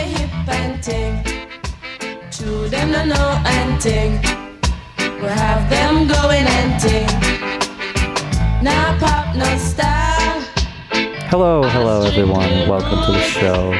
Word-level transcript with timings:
We 0.00 0.06
hip 0.06 0.48
and 0.48 0.82
ting. 0.82 1.22
True, 2.30 2.68
them 2.68 2.90
no 2.92 3.04
know 3.04 3.42
and 3.44 3.78
ting. 3.78 4.12
We 5.20 5.28
have 5.28 5.68
them 5.68 6.08
going 6.08 6.46
and 6.46 6.80
ting. 6.80 7.06
Now 8.62 8.96
pop 8.98 9.36
no 9.36 9.58
style. 9.58 10.40
Hello, 11.28 11.62
hello, 11.64 12.02
everyone, 12.04 12.66
welcome 12.66 13.04
to 13.04 13.12
the 13.12 13.22
show. 13.24 13.72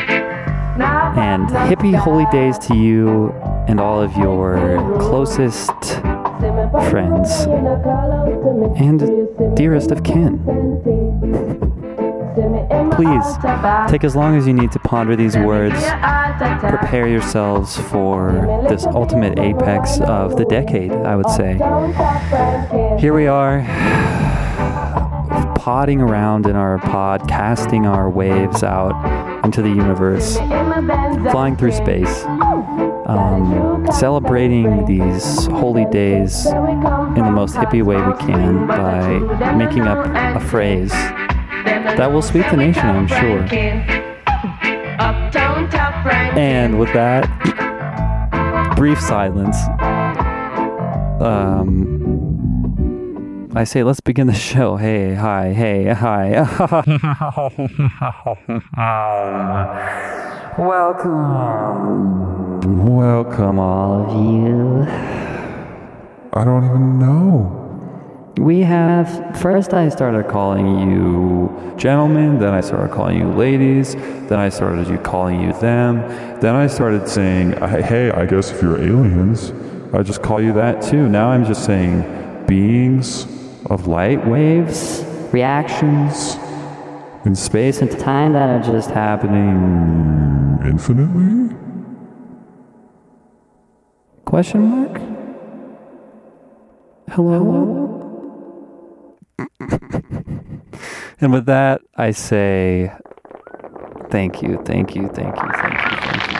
And 1.16 1.48
hippie 1.70 1.94
holy 1.94 2.26
days 2.30 2.58
to 2.68 2.76
you 2.76 3.30
and 3.66 3.80
all 3.80 4.02
of 4.02 4.14
your 4.18 4.58
closest 4.98 5.72
friends 6.90 7.30
and 8.76 9.56
dearest 9.56 9.90
of 9.90 10.04
kin. 10.04 11.58
Please 12.70 13.24
take 13.90 14.04
as 14.04 14.14
long 14.14 14.36
as 14.36 14.46
you 14.46 14.52
need 14.52 14.70
to 14.72 14.78
ponder 14.78 15.16
these 15.16 15.36
words. 15.36 15.74
Prepare 16.60 17.08
yourselves 17.08 17.76
for 17.76 18.66
this 18.68 18.86
ultimate 18.86 19.38
apex 19.38 20.00
of 20.00 20.36
the 20.36 20.44
decade, 20.44 20.92
I 20.92 21.16
would 21.16 21.28
say. 21.30 21.54
Here 23.00 23.12
we 23.12 23.26
are, 23.26 23.62
podding 25.56 26.00
around 26.00 26.46
in 26.46 26.54
our 26.54 26.78
pod, 26.78 27.28
casting 27.28 27.86
our 27.86 28.08
waves 28.08 28.62
out 28.62 29.44
into 29.44 29.62
the 29.62 29.68
universe, 29.68 30.36
flying 31.32 31.56
through 31.56 31.72
space, 31.72 32.24
um, 33.06 33.86
celebrating 33.92 34.84
these 34.84 35.46
holy 35.46 35.86
days 35.86 36.46
in 36.46 37.24
the 37.24 37.32
most 37.32 37.56
hippie 37.56 37.82
way 37.82 37.96
we 37.96 38.14
can 38.18 38.68
by 38.68 39.54
making 39.54 39.82
up 39.82 40.06
a 40.36 40.40
phrase 40.40 40.92
that 41.64 42.12
will 42.12 42.22
sweep 42.22 42.46
the 42.50 42.56
nation, 42.56 42.86
I'm 42.86 43.06
sure. 43.06 43.46
And 46.36 46.78
with 46.78 46.92
that, 46.92 47.26
brief 48.76 49.00
silence. 49.00 49.56
Um, 51.20 52.08
I 53.54 53.64
say, 53.64 53.82
let's 53.82 54.00
begin 54.00 54.26
the 54.26 54.32
show. 54.32 54.76
Hey, 54.76 55.14
hi, 55.14 55.52
hey, 55.52 55.92
hi. 55.92 56.40
Welcome. 60.58 62.86
Welcome, 62.86 63.58
all 63.58 64.04
of 64.04 64.10
you. 64.12 64.82
I 66.32 66.44
don't 66.44 66.64
even 66.64 66.98
know. 66.98 67.59
We 68.40 68.60
have, 68.60 69.38
first 69.38 69.74
I 69.74 69.90
started 69.90 70.26
calling 70.28 70.90
you 70.90 71.74
gentlemen, 71.76 72.38
then 72.38 72.54
I 72.54 72.62
started 72.62 72.90
calling 72.90 73.18
you 73.18 73.28
ladies, 73.32 73.94
then 73.94 74.38
I 74.38 74.48
started 74.48 74.88
you 74.88 74.96
calling 74.96 75.42
you 75.42 75.52
them, 75.60 75.98
then 76.40 76.54
I 76.54 76.66
started 76.66 77.06
saying, 77.06 77.52
hey, 77.60 78.10
I 78.10 78.24
guess 78.24 78.50
if 78.50 78.62
you're 78.62 78.80
aliens, 78.80 79.52
I 79.92 80.02
just 80.02 80.22
call 80.22 80.40
you 80.40 80.54
that 80.54 80.80
too. 80.80 81.06
Now 81.06 81.28
I'm 81.28 81.44
just 81.44 81.66
saying 81.66 82.46
beings 82.46 83.26
of 83.66 83.86
light 83.86 84.26
waves, 84.26 85.04
reactions 85.32 86.36
in 87.26 87.36
space 87.36 87.82
and 87.82 87.90
time 87.90 88.32
that 88.32 88.48
are 88.48 88.72
just 88.72 88.88
happening. 88.88 90.60
Infinitely? 90.64 91.54
Question 94.24 94.62
mark? 94.62 94.98
Hello? 97.10 97.79
and 101.20 101.32
with 101.32 101.46
that, 101.46 101.80
I 101.96 102.10
say 102.10 102.92
thank 104.10 104.42
you, 104.42 104.60
thank 104.64 104.94
you, 104.94 105.08
thank 105.08 105.36
you, 105.36 105.48
thank 105.48 105.74
you, 105.80 105.96
thank 105.96 106.30
you, 106.30 106.36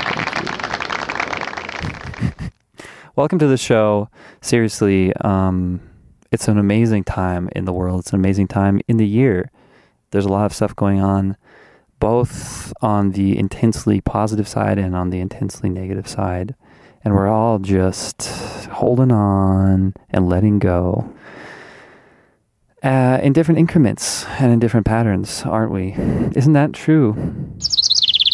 thank 2.21 2.41
you. 2.41 2.51
Welcome 3.17 3.39
to 3.39 3.47
the 3.47 3.57
show. 3.57 4.11
Seriously, 4.43 5.15
um, 5.17 5.81
it's 6.31 6.47
an 6.49 6.59
amazing 6.59 7.05
time 7.05 7.49
in 7.57 7.65
the 7.65 7.73
world. 7.73 8.01
It's 8.01 8.13
an 8.13 8.19
amazing 8.19 8.49
time 8.49 8.81
in 8.87 8.99
the 8.99 9.07
year. 9.07 9.51
There's 10.11 10.27
a 10.27 10.31
lot 10.31 10.45
of 10.47 10.53
stuff 10.53 10.77
going 10.77 11.01
on, 11.01 11.37
both 12.01 12.73
on 12.83 13.13
the 13.13 13.39
intensely 13.39 14.01
positive 14.03 14.49
side 14.49 14.79
and 14.79 14.95
on 14.95 15.09
the 15.11 15.21
intensely 15.21 15.71
negative 15.71 16.07
side. 16.07 16.55
And 17.03 17.15
we're 17.15 17.29
all 17.29 17.59
just 17.59 18.23
holding 18.67 19.11
on 19.11 19.95
and 20.11 20.29
letting 20.29 20.59
go 20.59 21.15
uh, 22.83 23.19
in 23.23 23.33
different 23.33 23.59
increments 23.59 24.25
and 24.39 24.53
in 24.53 24.59
different 24.59 24.87
patterns, 24.87 25.43
aren't 25.45 25.73
we? 25.73 25.93
Isn't 26.35 26.55
that 26.55 26.73
true? 26.73 27.15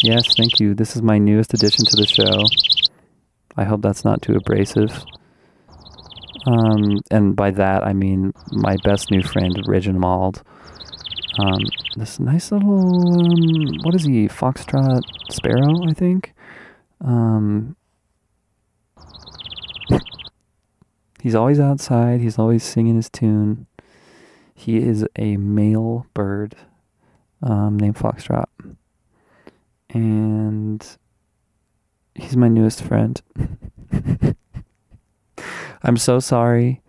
Yes, 0.03 0.35
thank 0.35 0.59
you. 0.59 0.73
This 0.73 0.95
is 0.95 1.01
my 1.01 1.17
newest 1.17 1.53
addition 1.53 1.85
to 1.85 1.95
the 1.95 2.05
show. 2.05 2.45
I 3.57 3.63
hope 3.63 3.81
that's 3.81 4.05
not 4.05 4.21
too 4.21 4.35
abrasive. 4.35 5.03
Um, 6.45 7.01
and 7.11 7.35
by 7.35 7.51
that, 7.51 7.85
I 7.85 7.93
mean 7.93 8.33
my 8.51 8.77
best 8.83 9.11
new 9.11 9.21
friend, 9.21 9.61
Reginald. 9.67 10.43
Um, 11.39 11.65
this 11.95 12.19
nice 12.19 12.51
little, 12.51 13.19
um, 13.19 13.79
what 13.83 13.93
is 13.93 14.05
he, 14.05 14.27
Foxtrot 14.27 15.01
Sparrow, 15.29 15.87
I 15.87 15.93
think? 15.93 16.33
Um, 17.01 17.75
he's 21.21 21.35
always 21.35 21.59
outside, 21.59 22.21
he's 22.21 22.39
always 22.39 22.63
singing 22.63 22.95
his 22.95 23.09
tune. 23.09 23.67
He 24.57 24.77
is 24.77 25.05
a 25.15 25.37
male 25.37 26.07
bird 26.15 26.55
um, 27.43 27.77
named 27.77 27.95
Foxtrot. 27.95 28.47
And 29.91 30.85
he's 32.15 32.35
my 32.35 32.47
newest 32.47 32.81
friend. 32.81 33.21
I'm 35.83 35.97
so 35.97 36.19
sorry, 36.19 36.81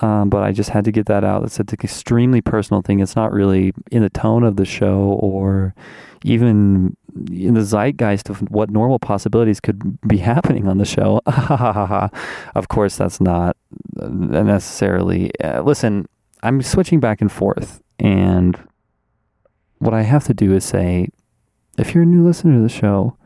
um, 0.00 0.28
but 0.28 0.42
I 0.42 0.52
just 0.52 0.68
had 0.68 0.84
to 0.84 0.92
get 0.92 1.06
that 1.06 1.24
out. 1.24 1.42
It's 1.42 1.58
an 1.58 1.66
extremely 1.72 2.42
personal 2.42 2.82
thing. 2.82 3.00
It's 3.00 3.16
not 3.16 3.32
really 3.32 3.72
in 3.90 4.02
the 4.02 4.10
tone 4.10 4.44
of 4.44 4.56
the 4.56 4.66
show 4.66 5.18
or 5.18 5.74
even 6.22 6.98
in 7.30 7.54
the 7.54 7.64
zeitgeist 7.64 8.28
of 8.28 8.42
what 8.50 8.68
normal 8.68 8.98
possibilities 8.98 9.58
could 9.58 9.98
be 10.06 10.18
happening 10.18 10.68
on 10.68 10.76
the 10.76 10.84
show. 10.84 11.22
of 12.54 12.68
course, 12.68 12.96
that's 12.96 13.22
not 13.22 13.56
necessarily. 13.96 15.32
Uh, 15.40 15.62
listen, 15.62 16.06
I'm 16.42 16.62
switching 16.62 17.00
back 17.00 17.20
and 17.20 17.32
forth, 17.32 17.82
and 17.98 18.58
what 19.78 19.94
I 19.94 20.02
have 20.02 20.24
to 20.24 20.34
do 20.34 20.54
is 20.54 20.64
say, 20.64 21.08
if 21.78 21.94
you're 21.94 22.04
a 22.04 22.06
new 22.06 22.24
listener 22.24 22.54
to 22.54 22.62
the 22.62 22.68
show 22.68 23.16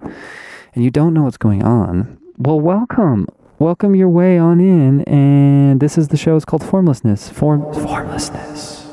and 0.74 0.84
you 0.84 0.90
don't 0.90 1.14
know 1.14 1.22
what's 1.24 1.36
going 1.36 1.62
on, 1.62 2.18
well, 2.38 2.60
welcome. 2.60 3.26
Welcome 3.58 3.94
your 3.94 4.08
way 4.08 4.38
on 4.38 4.60
in. 4.60 5.02
And 5.02 5.80
this 5.80 5.98
is 5.98 6.08
the 6.08 6.16
show. 6.16 6.36
It's 6.36 6.44
called 6.44 6.62
Formlessness. 6.62 7.30
Form 7.30 7.62
Formlessness. 7.74 8.86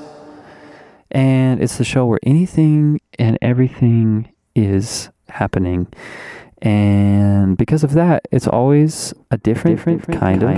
And 1.12 1.64
it's 1.64 1.78
the 1.78 1.86
show 1.86 2.06
where 2.06 2.20
anything 2.24 3.00
and 3.18 3.38
everything 3.42 4.30
is 4.56 5.10
happening. 5.30 5.88
And 6.62 7.58
because 7.58 7.84
of 7.84 7.94
that, 7.94 8.28
it's 8.32 8.48
always 8.48 9.14
a 9.32 9.38
different, 9.38 9.78
different 9.78 10.20
kind 10.20 10.44
of, 10.44 10.50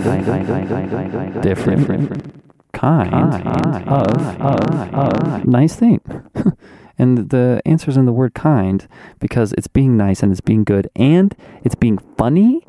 different, 1.44 1.88
different 1.88 2.49
kind, 2.74 3.14
of, 3.14 4.42
of, 4.42 4.94
of 4.94 5.46
nice 5.46 5.76
thing. 5.76 6.02
and 6.98 7.30
the 7.30 7.62
answer's 7.66 7.98
in 7.98 8.06
the 8.06 8.12
word 8.12 8.34
kind 8.34 8.88
because 9.20 9.54
it's 9.54 9.68
being 9.68 9.98
nice 9.98 10.22
and 10.22 10.32
it's 10.32 10.42
being 10.42 10.64
good 10.64 10.90
and 10.96 11.36
it's 11.64 11.76
being 11.76 11.98
funny. 12.18 12.66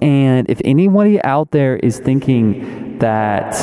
And 0.00 0.48
if 0.48 0.60
anybody 0.64 1.22
out 1.22 1.50
there 1.50 1.76
is 1.76 1.98
thinking 1.98 2.98
that 2.98 3.54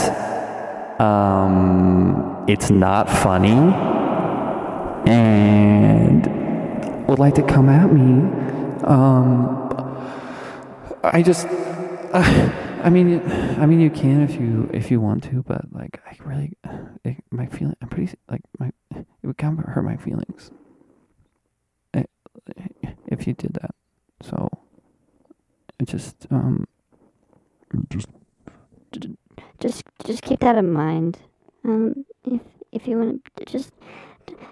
um, 1.01 2.45
it's 2.47 2.69
not 2.69 3.09
funny 3.09 3.73
and 5.09 6.27
would 7.07 7.19
like 7.19 7.35
to 7.35 7.43
come 7.43 7.69
at 7.69 7.91
me, 7.91 8.81
um, 8.83 9.69
I 11.03 11.23
just. 11.23 11.47
Uh, 12.11 12.68
I 12.81 12.89
mean, 12.89 13.21
I 13.59 13.65
mean, 13.65 13.79
you 13.81 13.89
can 13.89 14.21
if 14.21 14.35
you 14.39 14.69
if 14.73 14.89
you 14.91 15.01
want 15.01 15.23
to, 15.25 15.43
but 15.43 15.65
like, 15.71 16.01
I 16.05 16.15
really, 16.23 16.53
it, 17.03 17.17
my 17.31 17.45
feeling, 17.47 17.75
I'm 17.81 17.89
pretty 17.89 18.13
like 18.29 18.41
my, 18.59 18.71
it 18.95 19.05
would 19.23 19.37
kind 19.37 19.59
of 19.59 19.65
hurt 19.65 19.83
my 19.83 19.97
feelings, 19.97 20.51
it, 21.93 22.09
if 23.07 23.27
you 23.27 23.33
did 23.33 23.53
that. 23.61 23.75
So, 24.21 24.49
it 25.79 25.87
just 25.87 26.27
um, 26.31 26.67
Just 27.91 28.07
just 29.59 29.83
just 30.05 30.21
keep 30.23 30.39
that 30.39 30.57
in 30.57 30.71
mind. 30.71 31.19
Um, 31.63 32.05
if 32.25 32.41
if 32.71 32.87
you 32.87 32.97
want 32.97 33.23
to 33.37 33.45
just 33.45 33.71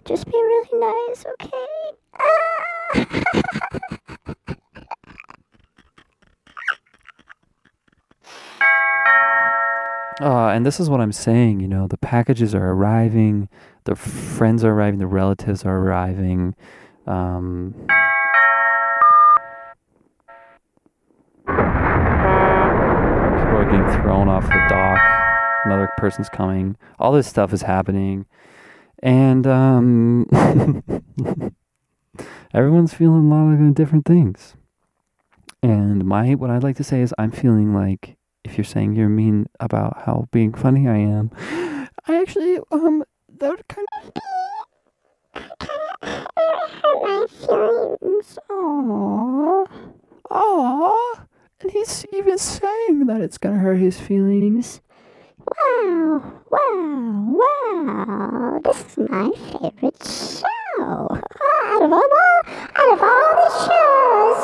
just 0.06 0.26
be 0.26 0.32
really 0.34 0.80
nice, 0.80 1.26
okay? 1.42 1.68
Uh, 10.20 10.48
and 10.48 10.66
this 10.66 10.80
is 10.80 10.90
what 10.90 11.00
I'm 11.00 11.12
saying, 11.12 11.60
you 11.60 11.68
know, 11.68 11.88
the 11.88 11.98
packages 11.98 12.56
are 12.56 12.72
arriving, 12.72 13.50
the 13.84 13.96
friends 13.96 14.64
are 14.64 14.72
arriving, 14.72 15.00
the 15.00 15.06
relatives 15.06 15.64
are 15.64 15.78
arriving. 15.78 16.56
Um, 17.06 17.76
people 21.46 21.60
are 23.56 23.66
getting 23.70 24.02
thrown 24.02 24.28
off 24.28 24.44
the 24.48 24.66
dock, 24.68 25.00
another 25.66 25.88
person's 25.98 26.30
coming. 26.30 26.78
All 26.98 27.12
this 27.12 27.28
stuff 27.28 27.54
is 27.54 27.62
happening. 27.62 28.26
And 29.04 29.46
um, 29.46 30.28
everyone's 32.56 32.94
feeling 32.96 33.32
a 33.32 33.36
lot 33.36 33.54
of 33.54 33.76
different 33.76 34.06
things. 34.06 34.56
And 35.62 36.06
my 36.06 36.34
what 36.34 36.50
I'd 36.50 36.64
like 36.64 36.78
to 36.78 36.84
say 36.84 37.02
is 37.02 37.14
I'm 37.20 37.32
feeling 37.32 37.76
like 37.76 38.17
if 38.48 38.58
you're 38.58 38.66
saying 38.66 38.96
you're 38.96 39.10
mean 39.10 39.48
about 39.60 40.04
how 40.06 40.28
being 40.32 40.54
funny 40.54 40.88
I 40.88 40.98
am, 40.98 41.32
I 42.08 42.22
actually 42.22 42.60
um 42.72 43.04
that 43.40 43.50
would 43.50 43.68
kind 43.68 43.86
of 43.94 44.14
hurt 46.02 46.28
my 47.04 47.26
feelings. 47.30 48.40
Aww. 48.50 49.68
Aww. 50.32 51.28
And 51.60 51.72
he's 51.72 52.06
even 52.14 52.38
saying 52.38 53.08
that 53.08 53.20
it's 53.20 53.38
gonna 53.38 53.60
hurt 53.60 53.80
his 53.80 54.00
feelings. 54.00 54.80
Wow, 55.40 56.22
wow, 56.50 57.36
wow. 57.40 58.60
This 58.64 58.98
is 58.98 59.10
my 59.10 59.30
favorite 59.32 60.04
show. 60.04 60.48
Out 60.80 61.82
of 61.84 61.92
all, 61.92 62.10
out 62.76 62.90
of 62.94 63.02
all 63.02 63.36
the 63.44 63.50
shows, 63.66 64.42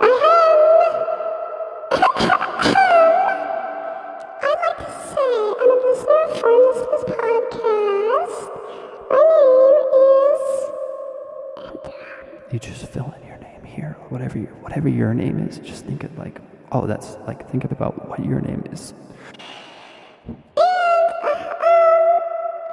I'd 0.00 0.36
listener 6.06 6.98
for 6.98 7.12
podcast. 7.12 8.38
My 9.10 9.22
name 9.32 9.76
is 10.34 10.42
You 12.52 12.58
just 12.58 12.86
fill 12.92 13.12
in 13.20 13.26
your 13.26 13.38
name 13.38 13.64
here, 13.64 13.96
whatever 14.08 14.38
your 14.38 14.52
whatever 14.62 14.88
your 14.88 15.14
name 15.14 15.38
is. 15.38 15.58
Just 15.58 15.84
think 15.84 16.04
of 16.04 16.16
like, 16.18 16.40
oh, 16.72 16.86
that's 16.86 17.16
like 17.26 17.48
think 17.50 17.64
of 17.64 17.72
about 17.72 18.08
what 18.08 18.24
your 18.24 18.40
name 18.40 18.62
is. 18.72 18.94
And, 20.28 20.36
uh, 20.56 21.28
um, 21.28 22.22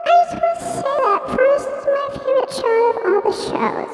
I 0.06 0.08
just 0.24 0.34
want 0.42 0.60
to 0.60 0.66
say 0.66 0.82
that 0.82 1.22
Forrest 1.28 1.70
is 1.70 1.86
my 1.86 2.08
favorite 2.18 2.54
show 2.54 2.78
of 2.90 2.96
all 3.06 3.22
the 3.32 3.36
shows. 3.38 3.93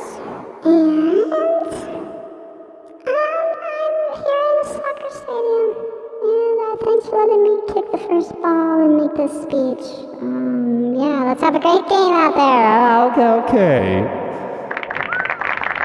Speech. 9.30 9.86
Um, 10.22 10.96
yeah, 10.96 11.24
let's 11.24 11.42
have 11.42 11.56
a 11.56 11.60
great 11.60 11.88
game 11.88 12.14
out 12.14 12.36
there. 12.36 13.12
Okay, 13.12 13.46
okay. 13.46 14.04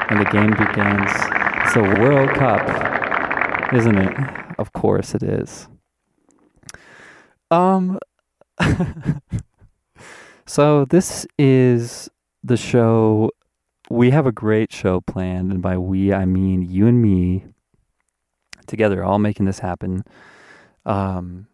And 0.09 0.19
the 0.19 0.25
game 0.25 0.51
begins. 0.51 1.11
It's 1.63 1.75
a 1.75 1.81
World 2.01 2.29
Cup, 2.31 3.73
isn't 3.73 3.97
it? 3.97 4.15
Of 4.57 4.73
course 4.73 5.15
it 5.15 5.23
is. 5.23 5.67
Um. 7.51 7.99
so 10.45 10.85
this 10.85 11.27
is 11.37 12.09
the 12.43 12.57
show. 12.57 13.31
We 13.89 14.11
have 14.11 14.25
a 14.25 14.31
great 14.31 14.71
show 14.71 15.01
planned, 15.01 15.51
and 15.51 15.61
by 15.61 15.77
we 15.77 16.13
I 16.13 16.25
mean 16.25 16.61
you 16.61 16.87
and 16.87 17.01
me 17.01 17.45
together, 18.65 19.03
all 19.03 19.19
making 19.19 19.45
this 19.45 19.59
happen. 19.59 20.03
Um, 20.85 21.47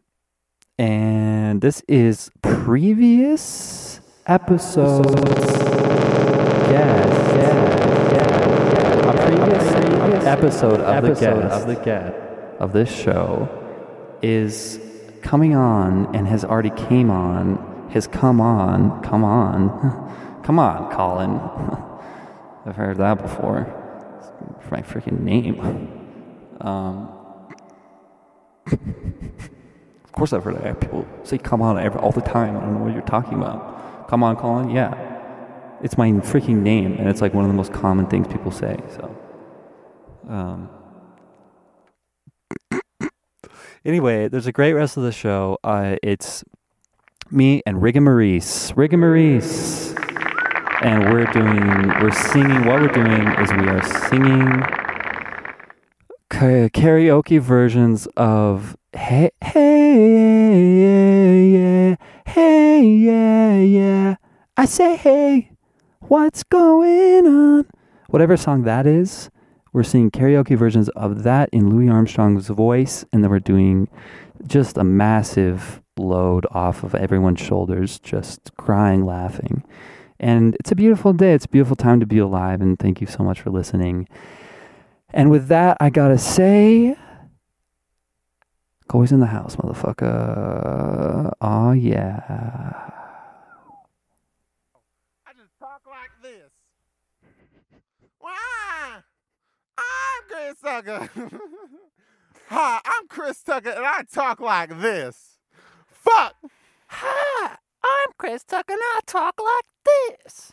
and 0.77 1.61
this 1.61 1.81
is 1.87 2.31
previous 2.41 4.01
episodes. 4.25 5.13
Yes, 6.69 7.09
yes, 7.35 8.13
yes. 8.13 9.05
A 9.05 9.25
previous, 9.25 10.25
episode 10.25 10.79
of 10.81 11.03
the 11.03 11.13
guest 11.13 11.61
of 11.61 11.67
the 11.67 11.75
guest 11.75 12.15
of 12.59 12.73
this 12.73 12.89
show 12.93 13.49
is 14.21 14.79
coming 15.21 15.55
on 15.55 16.15
and 16.15 16.27
has 16.27 16.45
already 16.45 16.71
came 16.71 17.09
on. 17.09 17.89
Has 17.91 18.07
come 18.07 18.39
on, 18.39 19.01
come 19.03 19.23
on, 19.23 20.41
come 20.43 20.59
on, 20.59 20.91
Colin. 20.91 21.31
I've 22.65 22.75
heard 22.75 22.97
that 22.97 23.21
before. 23.21 23.67
It's 24.59 24.71
my 24.71 24.81
freaking 24.81 25.21
name. 25.21 25.59
Um, 26.61 27.09
of 30.11 30.15
course, 30.17 30.33
I've 30.33 30.43
heard 30.43 30.61
that. 30.61 30.81
People 30.81 31.07
say 31.23 31.37
"come 31.37 31.61
on" 31.61 31.79
every, 31.79 31.97
all 32.01 32.11
the 32.11 32.19
time. 32.19 32.57
I 32.57 32.59
don't 32.59 32.73
know 32.73 32.83
what 32.83 32.91
you're 32.91 33.01
talking 33.01 33.35
about. 33.35 34.09
Come 34.09 34.23
on, 34.23 34.35
Colin. 34.35 34.69
Yeah, 34.69 34.93
it's 35.81 35.97
my 35.97 36.11
freaking 36.11 36.63
name, 36.63 36.97
and 36.99 37.07
it's 37.07 37.21
like 37.21 37.33
one 37.33 37.45
of 37.45 37.49
the 37.49 37.55
most 37.55 37.71
common 37.71 38.07
things 38.07 38.27
people 38.27 38.51
say. 38.51 38.77
So, 38.89 39.17
um, 40.27 40.69
anyway, 43.85 44.27
there's 44.27 44.47
a 44.47 44.51
great 44.51 44.73
rest 44.73 44.97
of 44.97 45.03
the 45.03 45.13
show. 45.13 45.57
Uh, 45.63 45.95
it's 46.03 46.43
me 47.31 47.61
and 47.65 47.77
Rigga 47.77 48.03
Maurice, 48.03 48.73
Rigamarise, 48.73 49.97
and 50.81 51.13
we're 51.13 51.23
doing, 51.31 51.87
we're 52.01 52.11
singing. 52.11 52.65
What 52.65 52.81
we're 52.81 52.89
doing 52.89 53.27
is 53.39 53.49
we 53.53 53.69
are 53.69 54.09
singing 54.09 54.61
karaoke 56.29 57.39
versions 57.39 58.07
of 58.17 58.75
Hey, 58.93 59.31
hey, 59.41 60.73
yeah, 61.47 61.95
hey, 62.25 62.83
yeah, 62.83 63.55
yeah. 63.55 64.15
I 64.57 64.65
say, 64.65 64.97
hey, 64.97 65.51
what's 66.01 66.43
going 66.43 67.25
on? 67.25 67.67
Whatever 68.09 68.35
song 68.35 68.63
that 68.63 68.85
is, 68.85 69.29
we're 69.71 69.83
singing 69.83 70.11
karaoke 70.11 70.57
versions 70.57 70.89
of 70.89 71.23
that 71.23 71.47
in 71.53 71.69
Louis 71.69 71.87
Armstrong's 71.87 72.49
voice, 72.49 73.05
and 73.13 73.23
then 73.23 73.31
we're 73.31 73.39
doing 73.39 73.87
just 74.45 74.75
a 74.75 74.83
massive 74.83 75.81
load 75.97 76.45
off 76.51 76.83
of 76.83 76.93
everyone's 76.93 77.39
shoulders, 77.39 77.97
just 77.97 78.51
crying, 78.57 79.05
laughing. 79.05 79.63
And 80.19 80.53
it's 80.55 80.73
a 80.73 80.75
beautiful 80.75 81.13
day. 81.13 81.33
It's 81.33 81.45
a 81.45 81.49
beautiful 81.49 81.77
time 81.77 82.01
to 82.01 82.05
be 82.05 82.17
alive, 82.17 82.59
and 82.59 82.77
thank 82.77 82.99
you 82.99 83.07
so 83.07 83.23
much 83.23 83.39
for 83.39 83.51
listening. 83.51 84.09
And 85.13 85.31
with 85.31 85.47
that, 85.47 85.77
I 85.79 85.89
gotta 85.89 86.17
say, 86.17 86.97
Always 88.91 89.11
in 89.13 89.21
the 89.21 89.27
house, 89.27 89.55
motherfucker. 89.55 91.31
Oh 91.39 91.71
yeah. 91.71 92.21
I 95.25 95.31
just 95.33 95.57
talk 95.59 95.81
like 95.87 96.11
this. 96.21 96.51
Why? 98.19 99.01
I'm 99.77 100.27
Chris 100.29 100.59
Tucker. 100.61 101.09
Hi, 102.49 102.81
I'm 102.83 103.07
Chris 103.07 103.41
Tucker, 103.43 103.69
and 103.69 103.85
I 103.85 104.03
talk 104.13 104.41
like 104.41 104.81
this. 104.81 105.37
Fuck. 105.87 106.35
Hi, 106.87 107.55
I'm 107.81 108.09
Chris 108.17 108.43
Tucker, 108.43 108.73
and 108.73 108.81
I 108.81 108.99
talk 109.05 109.39
like 109.39 109.65
this. 110.25 110.51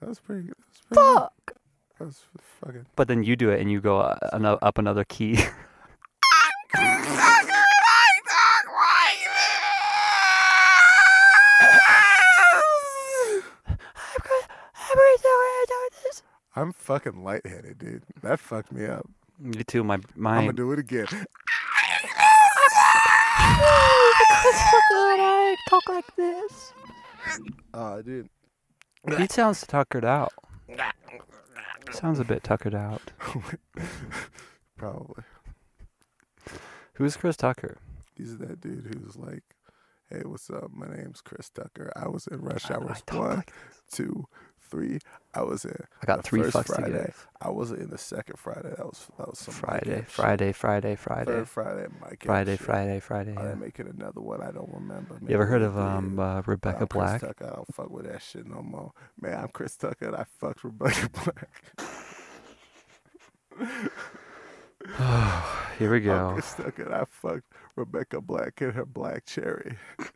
That 0.00 0.10
was 0.10 0.20
pretty 0.20 0.48
good. 0.48 0.56
That 0.90 0.96
was 0.98 1.08
pretty. 1.08 1.14
Fuck. 1.18 1.52
That 1.98 2.04
was 2.04 2.20
fucking. 2.60 2.86
But 2.94 3.08
then 3.08 3.22
you 3.24 3.36
do 3.36 3.48
it, 3.48 3.62
and 3.62 3.72
you 3.72 3.80
go 3.80 4.00
uh, 4.00 4.18
ano- 4.34 4.58
up 4.60 4.76
another 4.76 5.04
key. 5.04 5.38
Chris 6.74 7.06
Tucker, 7.06 7.52
and 7.52 7.86
I 7.86 8.20
talk 8.28 8.66
like 8.68 9.22
this. 16.02 16.22
I'm 16.56 16.72
fucking 16.72 17.22
lightheaded, 17.24 17.78
dude. 17.78 18.02
That 18.22 18.38
fucked 18.38 18.72
me 18.72 18.86
up. 18.86 19.08
Me 19.38 19.64
too. 19.64 19.82
My 19.82 19.98
mind. 20.14 20.38
I'm 20.40 20.44
gonna 20.46 20.52
do 20.56 20.72
it 20.72 20.78
again. 20.78 21.06
I 24.86 25.56
talk 25.68 25.88
like 25.88 26.16
this. 26.16 26.72
Oh, 27.72 28.02
dude. 28.02 28.28
He 29.18 29.26
sounds 29.28 29.66
tuckered 29.66 30.04
out. 30.04 30.32
Sounds 31.92 32.18
a 32.18 32.24
bit 32.24 32.42
tuckered 32.42 32.74
out. 32.74 33.02
Probably. 34.76 35.22
Who's 36.94 37.16
Chris 37.16 37.36
Tucker? 37.36 37.78
He's 38.16 38.38
that 38.38 38.60
dude 38.60 38.86
who's 39.02 39.16
like, 39.16 39.42
"Hey, 40.08 40.22
what's 40.24 40.48
up? 40.50 40.70
My 40.72 40.86
name's 40.86 41.20
Chris 41.20 41.50
Tucker. 41.50 41.92
I 41.96 42.08
was 42.08 42.26
in 42.28 42.40
Rush 42.40 42.70
I- 42.70 42.74
I 42.74 42.76
Hours 42.78 43.02
talk 43.06 43.18
one, 43.20 43.36
like 43.38 43.52
two, 43.90 44.26
three. 44.74 44.98
I 45.34 45.42
was 45.42 45.64
in. 45.64 45.76
I 46.02 46.06
got 46.06 46.16
the 46.18 46.22
three 46.22 46.42
first 46.42 46.56
fucks 46.68 46.76
to 46.76 46.82
give. 46.90 47.28
I 47.40 47.50
wasn't 47.50 47.80
in 47.82 47.90
the 47.90 47.98
second 47.98 48.38
Friday. 48.38 48.70
That 48.76 48.84
was 48.86 49.06
that 49.18 49.28
was 49.28 49.38
some 49.38 49.54
Friday, 49.54 50.04
Friday, 50.08 50.52
Friday, 50.52 50.96
Friday, 50.96 51.24
Third 51.24 51.48
Friday, 51.48 51.86
Mike 52.00 52.22
Friday. 52.24 52.56
Friday, 52.56 53.00
Friday. 53.00 53.34
Oh, 53.36 53.48
Yeah. 53.48 53.54
making 53.54 53.88
another 53.88 54.20
one. 54.20 54.42
I 54.42 54.50
don't 54.50 54.70
remember. 54.72 55.18
You 55.26 55.34
ever 55.34 55.46
heard 55.46 55.62
of 55.62 55.76
um 55.78 56.18
uh, 56.18 56.42
Rebecca 56.46 56.82
I'm 56.82 56.86
Chris 56.88 57.00
Black? 57.02 57.20
Tucker. 57.20 57.46
I 57.46 57.56
don't 57.56 57.74
fuck 57.74 57.90
with 57.90 58.06
that 58.06 58.22
shit 58.22 58.46
no 58.46 58.62
more. 58.62 58.92
Man, 59.20 59.38
I'm 59.38 59.48
Chris 59.48 59.76
Tucker 59.76 60.06
and 60.06 60.16
I 60.16 60.24
fucked 60.38 60.64
Rebecca 60.64 61.08
Black. 61.24 61.48
Here 65.78 65.90
we 65.90 65.98
I'm 65.98 66.04
go. 66.04 66.30
Chris 66.34 66.54
Tucker 66.54 66.92
I 66.94 67.04
fucked 67.06 67.52
Rebecca 67.76 68.20
Black 68.20 68.60
and 68.60 68.72
her 68.72 68.86
black 68.86 69.26
cherry. 69.26 69.76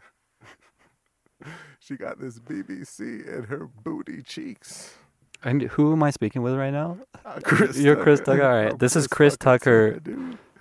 she 1.79 1.97
got 1.97 2.21
this 2.21 2.39
BBC 2.39 3.27
in 3.27 3.45
her 3.45 3.67
booty 3.67 4.23
cheeks. 4.23 4.95
And 5.43 5.63
who 5.63 5.93
am 5.93 6.03
I 6.03 6.11
speaking 6.11 6.43
with 6.43 6.55
right 6.55 6.73
now? 6.73 6.99
Uh, 7.25 7.39
Chris 7.45 7.79
You're 7.79 7.97
Chris 7.97 8.21
Tucker. 8.21 8.43
All 8.43 8.65
right. 8.65 8.73
I'm 8.73 8.79
This 8.79 8.97
is 8.97 9.07
Chris 9.07 9.37
Tucker. 9.37 10.01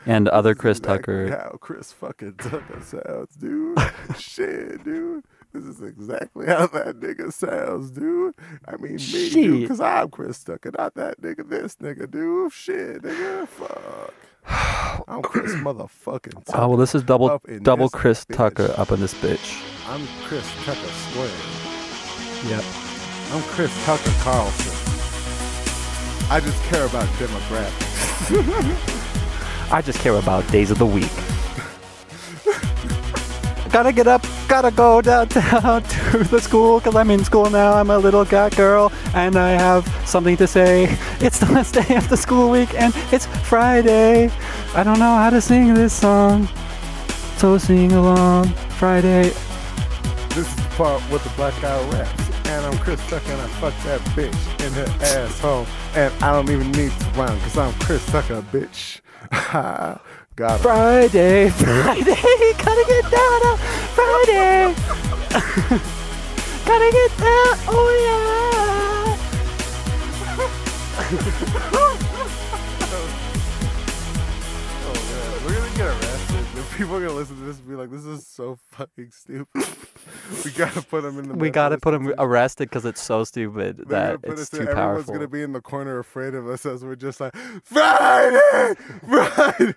and 0.05 0.27
other 0.29 0.53
This 0.53 0.61
Chris 0.61 0.77
exactly 0.77 1.29
Tucker. 1.29 1.29
How 1.31 1.57
Chris 1.59 1.91
fucking 1.91 2.33
Tucker 2.37 2.81
sounds, 2.81 3.35
dude. 3.35 3.77
Shit, 4.19 4.83
dude. 4.83 5.23
This 5.53 5.63
is 5.63 5.81
exactly 5.81 6.45
how 6.45 6.67
that 6.67 6.99
nigga 6.99 7.33
sounds, 7.33 7.89
dude. 7.89 8.35
I 8.67 8.75
mean, 8.77 8.97
me, 8.97 9.29
dude, 9.31 9.61
because 9.61 9.79
I'm 9.79 10.09
Chris 10.09 10.43
Tucker, 10.43 10.71
not 10.77 10.93
that 10.95 11.21
nigga, 11.21 11.49
this 11.49 11.75
nigga, 11.77 12.09
dude. 12.11 12.51
Shit, 12.53 13.01
nigga, 13.01 13.47
fuck. 13.47 14.13
I'm 15.07 15.21
Chris 15.21 15.53
motherfucking 15.53 16.45
Tucker. 16.45 16.51
Oh 16.61 16.67
well, 16.69 16.77
this 16.77 16.95
is 16.95 17.03
double 17.03 17.41
double 17.61 17.89
Chris 17.89 18.25
bitch. 18.25 18.35
Tucker 18.35 18.73
up 18.77 18.91
in 18.91 18.99
this 18.99 19.13
bitch. 19.15 19.63
I'm 19.87 20.05
Chris 20.23 20.49
Tucker 20.63 20.79
Square. 20.79 21.29
Yep. 22.49 22.63
I'm 23.33 23.41
Chris 23.53 23.85
Tucker 23.85 24.11
Carlson. 24.21 24.73
I 26.29 26.39
just 26.39 26.61
care 26.63 26.85
about 26.85 27.07
demographics. 27.19 27.91
I 29.71 29.81
just 29.81 29.99
care 29.99 30.15
about 30.15 30.49
days 30.51 30.71
of 30.71 30.77
the 30.77 30.85
week. 30.85 31.11
Gotta 33.67 33.91
get 33.91 34.07
up, 34.07 34.25
gotta 34.47 34.71
go 34.71 35.01
downtown 35.01 35.83
to 36.11 36.23
the 36.23 36.39
school 36.39 36.79
because 36.79 36.95
I'm 36.95 37.11
in 37.11 37.23
school 37.23 37.49
now. 37.49 37.73
I'm 37.73 37.89
a 37.89 37.97
little 37.97 38.25
got 38.25 38.55
girl 38.55 38.91
and 39.13 39.35
I 39.35 39.51
have 39.51 39.87
something 40.05 40.37
to 40.37 40.47
say. 40.47 40.97
It's 41.19 41.39
the 41.45 41.51
last 41.51 41.73
day 41.73 41.95
of 41.95 42.07
the 42.09 42.17
school 42.17 42.49
week 42.49 42.73
and 42.75 42.93
it's 43.11 43.25
Friday. 43.25 44.31
I 44.75 44.83
don't 44.83 44.99
know 44.99 45.15
how 45.15 45.29
to 45.29 45.41
sing 45.41 45.73
this 45.73 45.93
song. 45.93 46.47
So 47.37 47.57
sing 47.57 47.91
along. 47.91 48.47
Friday. 48.77 49.31
This 50.29 50.47
is 50.47 50.55
the 50.55 50.69
part 50.75 51.01
with 51.09 51.23
the 51.23 51.31
black 51.31 51.59
guy 51.61 51.89
raps. 51.89 52.47
And 52.47 52.65
I'm 52.65 52.77
Chris 52.77 53.01
Tucker 53.09 53.31
and 53.31 53.41
I 53.41 53.47
fuck 53.59 53.73
that 53.83 53.99
bitch 54.15 54.65
in 54.65 54.71
her 54.73 55.05
asshole. 55.05 55.65
And 55.95 56.13
I 56.23 56.31
don't 56.31 56.49
even 56.49 56.71
need 56.71 56.91
to 56.91 57.05
rhyme 57.11 57.37
because 57.39 57.57
I'm 57.57 57.73
Chris 57.79 58.05
Tucker, 58.05 58.41
bitch. 58.51 59.01
Got 60.37 60.57
him. 60.57 60.61
Friday, 60.61 61.49
Friday, 61.55 62.53
gotta 62.59 62.85
get 62.87 63.03
down 63.09 63.41
on 63.47 63.57
Friday. 63.97 64.75
gotta 66.63 66.91
get 66.91 67.11
down, 67.17 67.57
oh 67.67 67.89
yeah. 68.05 69.17
Oh, 71.73 71.97
man. 74.93 75.43
We're 75.43 75.67
to 75.67 75.75
get 75.75 75.87
arrested. 75.87 76.45
If 76.59 76.75
people 76.77 76.97
are 76.97 77.07
to 77.07 77.13
listen 77.13 77.35
to 77.37 77.41
this 77.43 77.57
and 77.57 77.67
be 77.67 77.73
like, 77.73 77.89
this 77.89 78.05
is 78.05 78.27
so 78.27 78.59
fucking 78.73 79.09
stupid. 79.09 79.47
we 80.45 80.51
got 80.51 80.71
to 80.73 80.83
put 80.83 81.01
them 81.01 81.17
in 81.17 81.29
the 81.29 81.33
We 81.33 81.49
gotta 81.49 81.79
put 81.79 81.95
him 81.95 82.13
arrested 82.19 82.69
because 82.69 82.85
it's 82.85 83.01
so 83.01 83.23
stupid 83.23 83.85
that 83.87 84.19
it's 84.21 84.51
too. 84.51 84.57
Everyone's 84.57 84.75
powerful. 84.75 85.13
gonna 85.15 85.27
be 85.27 85.41
in 85.41 85.53
the 85.53 85.61
corner 85.61 85.97
afraid 85.97 86.35
of 86.35 86.47
us 86.47 86.63
as 86.67 86.85
we're 86.85 86.95
just 86.95 87.19
like 87.19 87.35
Friday, 87.63 88.75
Friday. 89.03 89.73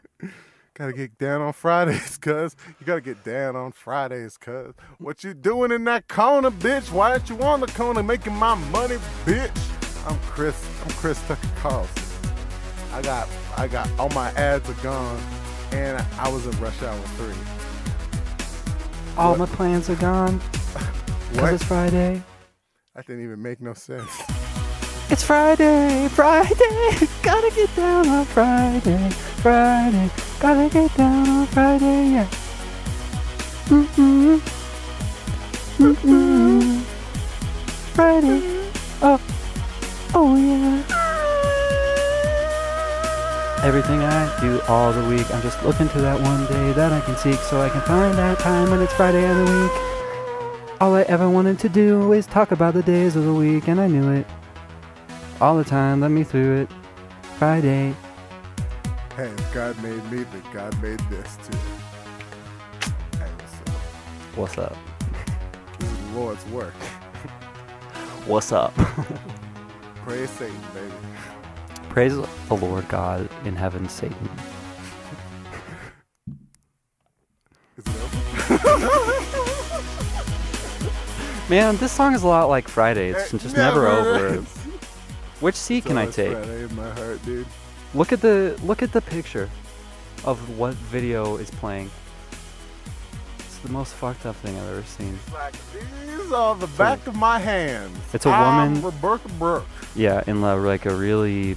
Gotta 0.74 0.92
get 0.92 1.18
down 1.18 1.40
on 1.42 1.52
Fridays, 1.52 2.16
cuz 2.20 2.56
you 2.78 2.86
gotta 2.86 3.00
get 3.00 3.22
down 3.24 3.56
on 3.56 3.72
Fridays, 3.72 4.36
cuz 4.36 4.74
what 4.98 5.22
you 5.24 5.34
doing 5.34 5.72
in 5.72 5.84
that 5.84 6.08
corner, 6.08 6.50
bitch? 6.50 6.90
Why 6.90 7.12
aren't 7.12 7.28
you 7.28 7.40
on 7.42 7.60
the 7.60 7.66
corner 7.68 8.02
making 8.02 8.34
my 8.34 8.54
money, 8.54 8.96
bitch? 9.24 9.50
I'm 10.08 10.18
Chris. 10.20 10.66
I'm 10.84 10.90
Chris 10.92 11.20
Tucker 11.28 11.48
Carlson. 11.56 12.02
I 12.92 13.02
got, 13.02 13.28
I 13.56 13.68
got 13.68 13.88
all 13.98 14.08
my 14.10 14.30
ads 14.32 14.68
are 14.68 14.82
gone, 14.82 15.20
and 15.72 16.04
I 16.18 16.28
was 16.28 16.46
in 16.46 16.58
Rush 16.60 16.82
Hour 16.82 16.96
Three. 17.16 17.34
All 19.16 19.32
What? 19.32 19.38
my 19.40 19.46
plans 19.56 19.90
are 19.90 19.96
gone. 19.96 20.40
What? 21.34 21.54
it's 21.54 21.62
Friday. 21.62 22.20
That 22.96 23.06
didn't 23.06 23.22
even 23.22 23.40
make 23.40 23.60
no 23.60 23.72
sense. 23.72 24.10
It's 25.10 25.22
Friday, 25.22 26.08
Friday. 26.08 27.06
Gotta 27.22 27.52
get 27.54 27.76
down 27.76 28.08
on 28.08 28.24
Friday, 28.24 29.10
Friday. 29.42 30.10
Gotta 30.38 30.68
get 30.68 30.94
down 30.96 31.26
on 31.26 31.46
Friday, 31.46 32.10
yeah. 32.10 32.28
Mm-mm. 33.68 34.38
Mm-mm. 35.78 36.80
Friday. 37.94 38.42
Oh, 39.00 39.18
oh 40.14 40.36
yeah. 40.36 40.84
Everything 43.64 44.00
I 44.02 44.40
do 44.42 44.60
all 44.68 44.92
the 44.92 45.08
week, 45.08 45.32
I'm 45.34 45.40
just 45.40 45.62
looking 45.64 45.88
to 45.88 46.00
that 46.02 46.20
one 46.20 46.44
day 46.46 46.72
that 46.72 46.92
I 46.92 47.00
can 47.00 47.16
seek 47.16 47.40
so 47.40 47.62
I 47.62 47.70
can 47.70 47.80
find 47.80 48.18
that 48.18 48.38
time 48.40 48.70
when 48.70 48.82
it's 48.82 48.92
Friday 48.92 49.26
of 49.26 49.38
the 49.38 49.44
week. 49.44 49.72
All 50.82 50.94
I 50.94 51.02
ever 51.02 51.30
wanted 51.30 51.58
to 51.60 51.70
do 51.70 52.12
is 52.12 52.26
talk 52.26 52.52
about 52.52 52.74
the 52.74 52.82
days 52.82 53.16
of 53.16 53.24
the 53.24 53.32
week, 53.32 53.68
and 53.68 53.80
I 53.80 53.86
knew 53.86 54.10
it. 54.12 54.26
All 55.40 55.56
the 55.56 55.64
time, 55.64 56.02
let 56.02 56.10
me 56.10 56.24
through 56.24 56.62
it. 56.62 56.70
Friday. 57.38 57.94
Hey, 59.16 59.26
if 59.26 59.52
God 59.54 59.80
made 59.82 60.02
me, 60.10 60.22
then 60.24 60.42
God 60.52 60.80
made 60.82 60.98
this 61.10 61.36
too. 61.36 61.58
Hey, 63.18 63.28
what's 63.36 63.60
up? 63.60 63.68
What's 64.36 64.58
up? 64.58 64.76
This 65.78 65.90
is 65.90 65.98
the 65.98 66.18
Lord's 66.18 66.46
work. 66.46 66.74
What's 68.26 68.52
up? 68.52 68.72
Praise 70.04 70.30
Satan, 70.30 70.56
baby. 70.72 70.92
Praise 71.88 72.16
the 72.16 72.54
Lord 72.54 72.88
God 72.88 73.28
in 73.44 73.56
heaven, 73.56 73.88
Satan. 73.88 74.30
Over? 77.86 78.50
Man, 81.50 81.76
this 81.78 81.90
song 81.90 82.14
is 82.14 82.22
a 82.22 82.28
lot 82.28 82.48
like 82.48 82.68
Friday. 82.68 83.08
It's 83.10 83.34
It 83.34 83.40
just 83.40 83.56
never, 83.56 83.88
over. 83.88 84.26
is. 84.36 84.44
Which 85.40 85.56
seat 85.56 85.84
can 85.86 85.98
I 85.98 86.06
take? 86.06 86.30
Friday 86.32 86.62
in 86.62 86.76
my 86.76 86.88
heart, 86.90 87.24
dude. 87.24 87.46
Look 87.94 88.12
at 88.12 88.20
the 88.20 88.58
look 88.62 88.82
at 88.82 88.92
the 88.92 89.00
picture 89.00 89.48
of 90.24 90.58
what 90.58 90.74
video 90.74 91.36
is 91.36 91.50
playing. 91.50 91.90
It's 93.38 93.58
the 93.58 93.70
most 93.70 93.94
fucked 93.94 94.26
up 94.26 94.36
thing 94.36 94.56
I've 94.56 94.68
ever 94.70 94.82
seen. 94.84 95.18
Like, 95.32 95.54
these 96.06 96.32
are 96.32 96.54
the 96.54 96.66
back 96.68 97.06
of 97.06 97.16
my 97.16 97.38
hands. 97.38 97.98
It's 98.14 98.26
a 98.26 98.30
I'm 98.30 98.74
woman- 98.74 98.84
Rebecca 98.84 99.28
Brooke. 99.38 99.66
Yeah, 99.96 100.22
in 100.26 100.40
la, 100.40 100.54
like 100.54 100.86
a 100.86 100.94
really, 100.94 101.56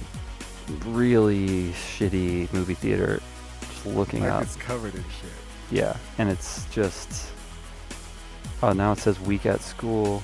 really 0.86 1.70
shitty 1.70 2.52
movie 2.52 2.74
theater, 2.74 3.20
just 3.60 3.86
looking 3.86 4.22
Like 4.22 4.32
up. 4.32 4.42
it's 4.42 4.56
covered 4.56 4.94
in 4.94 5.02
shit. 5.02 5.30
Yeah, 5.70 5.96
and 6.18 6.28
it's 6.28 6.64
just. 6.72 7.28
Oh, 8.62 8.72
now 8.72 8.92
it 8.92 8.98
says 8.98 9.20
week 9.20 9.46
at 9.46 9.60
school. 9.60 10.22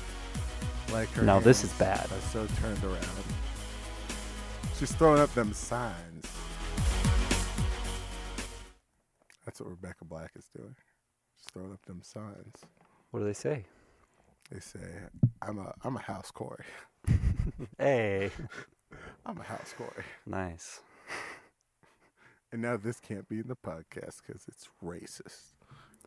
Like 0.93 1.09
her 1.13 1.23
No, 1.23 1.39
this 1.41 1.63
is 1.63 1.73
bad. 1.75 2.09
So 2.33 2.47
turned 2.61 2.83
around. 2.83 2.99
She's 4.81 4.93
throwing 4.93 5.21
up 5.21 5.35
them 5.35 5.53
signs. 5.53 6.27
That's 9.45 9.61
what 9.61 9.69
Rebecca 9.69 10.07
Black 10.07 10.31
is 10.35 10.49
doing. 10.57 10.75
She's 11.37 11.53
throwing 11.53 11.73
up 11.73 11.85
them 11.85 12.01
signs. 12.03 12.57
What 13.11 13.21
do 13.21 13.27
they 13.27 13.35
say? 13.35 13.67
They 14.51 14.59
say, 14.59 14.81
"I'm 15.43 15.59
a, 15.59 15.75
I'm 15.85 15.97
a 15.97 16.01
house 16.01 16.31
Corey. 16.31 16.65
Hey. 17.79 18.31
I'm 19.27 19.39
a 19.39 19.43
house 19.43 19.75
Corey." 19.77 20.05
Nice. 20.25 20.81
And 22.53 22.63
now 22.63 22.77
this 22.79 22.99
can't 22.99 23.29
be 23.29 23.39
in 23.39 23.49
the 23.49 23.55
podcast 23.55 24.23
because 24.27 24.47
it's 24.49 24.69
racist. 24.83 25.53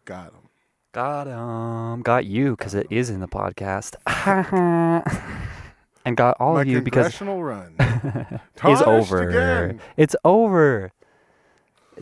Got 0.03 0.33
him. 0.33 0.49
Got 0.91 1.27
him. 1.27 2.01
Got 2.01 2.25
you 2.25 2.57
because 2.57 2.73
it 2.73 2.87
is 2.89 3.09
in 3.09 3.21
the 3.21 3.29
podcast. 3.29 3.95
And 6.05 6.17
got 6.17 6.38
all 6.39 6.55
My 6.55 6.62
of 6.62 6.67
you 6.67 6.81
because 6.81 7.05
congressional 7.05 7.43
run. 7.43 7.75
is 8.67 8.81
over. 8.81 9.29
again. 9.29 9.81
It's 9.98 10.15
over. 10.24 10.91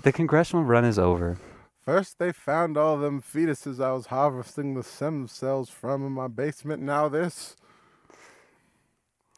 The 0.01 0.11
congressional 0.11 0.63
run 0.63 0.85
is 0.85 0.97
over. 0.97 1.37
First, 1.83 2.19
they 2.19 2.31
found 2.31 2.77
all 2.77 2.97
them 2.97 3.21
fetuses 3.21 3.83
I 3.83 3.91
was 3.91 4.07
harvesting 4.07 4.75
the 4.75 4.83
stem 4.83 5.27
cells 5.27 5.69
from 5.69 6.05
in 6.05 6.11
my 6.11 6.27
basement. 6.27 6.81
Now 6.81 7.09
this. 7.09 7.55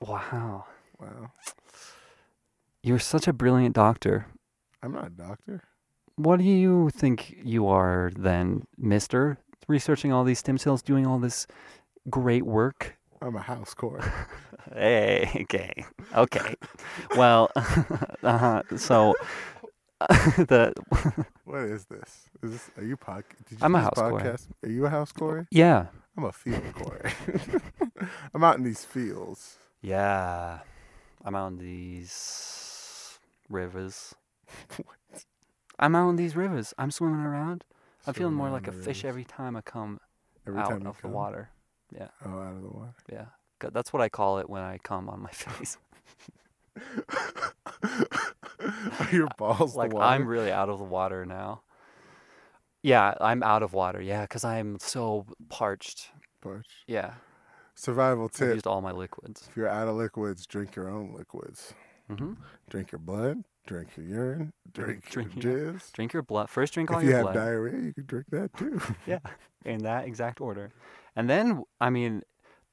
Wow. 0.01 0.65
Wow. 0.99 1.31
You're 2.81 2.99
such 2.99 3.27
a 3.27 3.33
brilliant 3.33 3.75
doctor. 3.75 4.27
I'm 4.81 4.91
not 4.91 5.07
a 5.07 5.09
doctor. 5.09 5.63
What 6.15 6.39
do 6.39 6.43
you 6.43 6.89
think 6.89 7.37
you 7.43 7.67
are 7.67 8.11
then, 8.15 8.67
mister? 8.77 9.37
Researching 9.67 10.11
all 10.11 10.25
these 10.25 10.39
stem 10.39 10.57
cells, 10.57 10.81
doing 10.81 11.07
all 11.07 11.17
this 11.19 11.47
great 12.09 12.45
work? 12.45 12.97
I'm 13.23 13.35
a 13.35 13.41
house 13.41 13.73
Corey. 13.73 14.01
Hey, 14.73 15.29
okay. 15.43 15.85
Okay. 16.15 16.55
well, 17.17 17.51
uh 18.23 18.63
so 18.77 19.13
the 19.99 20.73
what 21.43 21.63
is 21.63 21.85
this? 21.85 22.29
Is 22.41 22.51
this? 22.51 22.69
Are 22.77 22.83
you 22.83 22.95
pod? 22.97 23.23
Did 23.49 23.59
you 23.59 23.65
I'm 23.65 23.75
a 23.75 23.79
just 23.81 23.97
house 23.97 24.09
Corey. 24.09 24.23
podcast? 24.23 24.47
Are 24.63 24.69
you 24.69 24.85
a 24.85 24.89
house 24.89 25.11
Corey? 25.11 25.45
yeah. 25.51 25.87
I'm 26.17 26.23
a 26.25 26.31
field 26.31 26.63
Corey. 26.75 27.11
I'm 28.33 28.43
out 28.43 28.57
in 28.57 28.63
these 28.63 28.85
fields. 28.85 29.57
Yeah. 29.81 30.59
I'm 31.25 31.35
out 31.35 31.47
in 31.47 31.57
these 31.57 33.19
rivers. 33.49 34.15
I'm 35.79 35.95
out 35.95 36.09
in 36.09 36.15
these 36.15 36.35
rivers. 36.35 36.73
I'm 36.77 36.91
swimming 36.91 37.25
around. 37.25 37.63
I'm 38.07 38.13
feeling 38.13 38.35
more 38.35 38.49
like 38.49 38.67
a 38.67 38.71
the 38.71 38.83
fish 38.83 39.03
every 39.03 39.23
time 39.23 39.55
I 39.55 39.61
come 39.61 39.99
Every 40.47 40.59
out 40.59 40.69
time 40.69 40.85
of 40.87 40.97
the 40.97 41.01
come. 41.01 41.11
Water. 41.99 42.11
Oh, 42.25 42.39
out 42.41 42.55
of 42.55 42.61
the 42.61 42.69
water. 42.69 42.93
Yeah. 43.11 43.25
That's 43.71 43.93
what 43.93 44.01
I 44.01 44.09
call 44.09 44.39
it 44.39 44.49
when 44.49 44.61
I 44.61 44.77
come 44.83 45.07
on 45.09 45.21
my 45.21 45.29
face. 45.31 45.77
Are 48.99 49.09
your 49.11 49.27
balls 49.37 49.75
like 49.75 49.89
the 49.89 49.95
water? 49.97 50.05
I'm 50.07 50.25
really 50.27 50.51
out 50.51 50.69
of 50.69 50.79
the 50.79 50.83
water 50.85 51.25
now. 51.25 51.61
Yeah, 52.81 53.13
I'm 53.21 53.43
out 53.43 53.63
of 53.63 53.73
water. 53.73 54.01
Yeah, 54.01 54.21
because 54.21 54.43
I'm 54.43 54.77
so 54.79 55.25
parched. 55.49 56.09
Parch. 56.41 56.67
Yeah, 56.87 57.13
Survival 57.75 58.27
tip: 58.29 58.55
used 58.55 58.67
all 58.67 58.81
my 58.81 58.91
liquids. 58.91 59.47
If 59.49 59.55
you're 59.55 59.69
out 59.69 59.87
of 59.87 59.95
liquids, 59.95 60.45
drink 60.45 60.75
your 60.75 60.89
own 60.89 61.13
liquids. 61.17 61.73
Mm-hmm. 62.11 62.33
Drink 62.69 62.91
your 62.91 62.99
blood. 62.99 63.43
Drink 63.65 63.89
your 63.95 64.05
urine. 64.05 64.51
Drink, 64.73 65.05
Drink 65.09 65.41
your 65.41 65.57
your- 65.57 65.73
jizz. 65.73 65.91
Drink 65.93 66.11
your 66.13 66.23
blood. 66.23 66.49
First, 66.49 66.73
drink 66.73 66.91
all 66.91 67.01
your 67.01 67.21
blood. 67.21 67.29
If 67.29 67.35
you 67.35 67.39
have 67.39 67.47
diarrhea, 67.47 67.81
you 67.81 67.93
can 67.93 68.05
drink 68.05 68.25
that 68.31 68.53
too. 68.57 68.81
Yeah, 69.07 69.19
in 69.63 69.83
that 69.83 70.05
exact 70.05 70.41
order. 70.41 70.71
And 71.15 71.29
then, 71.29 71.63
I 71.79 71.89
mean, 71.89 72.23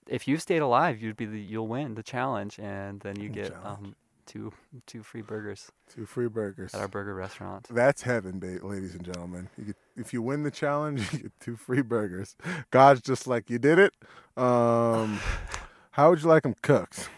if 0.08 0.26
you 0.26 0.38
stayed 0.38 0.58
alive, 0.62 1.00
you'd 1.00 1.16
be 1.16 1.26
the 1.26 1.40
you'll 1.40 1.68
win 1.68 1.94
the 1.94 2.02
challenge, 2.02 2.58
and 2.58 3.00
then 3.00 3.18
you 3.20 3.28
get 3.28 3.54
um 3.64 3.94
two 4.26 4.52
two 4.86 5.02
free 5.02 5.22
burgers 5.22 5.70
Two 5.92 6.06
free 6.06 6.28
burgers. 6.28 6.72
at 6.74 6.80
our 6.80 6.88
burger 6.88 7.14
restaurant. 7.14 7.66
That's 7.70 8.02
heaven, 8.02 8.38
ba- 8.38 8.64
ladies 8.66 8.94
and 8.94 9.04
gentlemen. 9.04 9.48
You 9.58 9.64
get, 9.66 9.76
if 9.96 10.12
you 10.12 10.22
win 10.22 10.42
the 10.44 10.50
challenge, 10.50 11.12
you 11.12 11.18
get 11.20 11.32
two 11.40 11.56
free 11.56 11.82
burgers. 11.82 12.36
God's 12.70 13.02
just 13.02 13.26
like, 13.26 13.50
you 13.50 13.58
did 13.58 13.78
it. 13.78 13.92
Um, 14.36 15.20
how 15.92 16.10
would 16.10 16.22
you 16.22 16.28
like 16.28 16.44
them 16.44 16.54
cooked? 16.62 17.08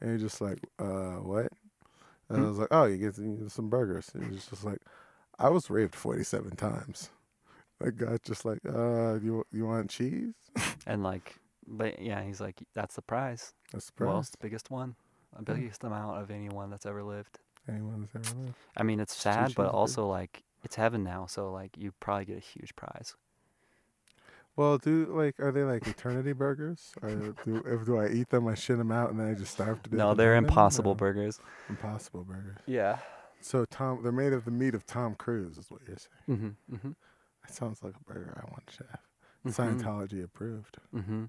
And 0.00 0.10
you're 0.10 0.18
just 0.18 0.40
like, 0.40 0.58
uh, 0.80 1.16
what? 1.22 1.48
And 2.28 2.38
Hmm? 2.38 2.44
I 2.44 2.48
was 2.48 2.58
like, 2.58 2.68
oh, 2.72 2.84
you 2.86 2.96
get, 2.96 3.14
some 3.50 3.68
burgers. 3.68 4.10
And 4.14 4.32
he's 4.32 4.46
just 4.46 4.64
like, 4.64 4.78
I 5.38 5.48
was 5.48 5.70
raped 5.70 5.94
47 5.94 6.56
times. 6.56 7.10
Like 7.82 7.96
God's 7.96 8.20
just 8.24 8.44
like, 8.44 8.60
uh, 8.66 9.14
you 9.14 9.44
you 9.52 9.66
want 9.66 9.90
cheese? 9.90 10.34
And 10.86 11.02
like, 11.02 11.36
but 11.66 12.00
yeah, 12.00 12.22
he's 12.22 12.40
like, 12.40 12.56
that's 12.74 12.96
the 12.96 13.02
prize. 13.02 13.54
That's 13.72 13.90
the 13.96 14.04
Well, 14.06 14.18
it's 14.18 14.30
the 14.30 14.38
biggest 14.40 14.70
one, 14.70 14.96
the 15.38 15.54
biggest 15.54 15.84
amount 15.84 16.20
of 16.20 16.30
anyone 16.30 16.70
that's 16.70 16.86
ever 16.86 17.02
lived. 17.04 17.38
Anyone 17.68 18.08
that's 18.12 18.28
ever 18.28 18.40
lived. 18.40 18.54
I 18.76 18.82
mean, 18.82 18.98
it's 19.00 19.14
sad, 19.16 19.54
but 19.54 19.68
also 19.70 20.06
like 20.06 20.42
it's 20.64 20.76
heaven 20.76 21.02
now, 21.04 21.26
so 21.26 21.50
like 21.52 21.76
you 21.76 21.92
probably 22.00 22.24
get 22.24 22.36
a 22.38 22.40
huge 22.40 22.74
prize. 22.76 23.14
Well, 24.56 24.76
do 24.78 25.06
like 25.06 25.40
are 25.40 25.50
they 25.52 25.62
like 25.64 25.86
eternity 25.86 26.32
burgers? 26.32 26.92
Or 27.00 27.10
do 27.44 27.62
if 27.66 27.86
do 27.86 27.96
I 27.98 28.08
eat 28.08 28.28
them, 28.28 28.46
I 28.48 28.54
shit 28.54 28.76
them 28.78 28.92
out, 28.92 29.10
and 29.10 29.18
then 29.18 29.28
I 29.28 29.34
just 29.34 29.52
starve 29.52 29.82
to 29.84 29.90
death? 29.90 29.98
No, 29.98 30.14
they're 30.14 30.34
impossible 30.36 30.92
No. 30.92 30.96
burgers. 30.96 31.40
Impossible 31.70 32.24
burgers. 32.24 32.58
Yeah. 32.66 32.98
So 33.40 33.64
Tom, 33.64 34.02
they're 34.02 34.12
made 34.12 34.32
of 34.32 34.44
the 34.44 34.50
meat 34.50 34.74
of 34.74 34.84
Tom 34.86 35.14
Cruise, 35.14 35.56
is 35.58 35.70
what 35.70 35.80
you're 35.86 35.96
saying. 35.96 36.38
Mm-hmm. 36.68 36.74
Mm-hmm. 36.76 36.90
That 37.42 37.54
sounds 37.54 37.82
like 37.82 37.94
a 37.96 38.04
burger 38.04 38.34
I 38.36 38.50
want 38.50 38.66
to 38.78 38.84
have. 38.90 39.00
Mhm. 39.46 39.52
Scientology 39.52 40.22
approved. 40.22 40.78
Mm-hmm. 40.94 41.24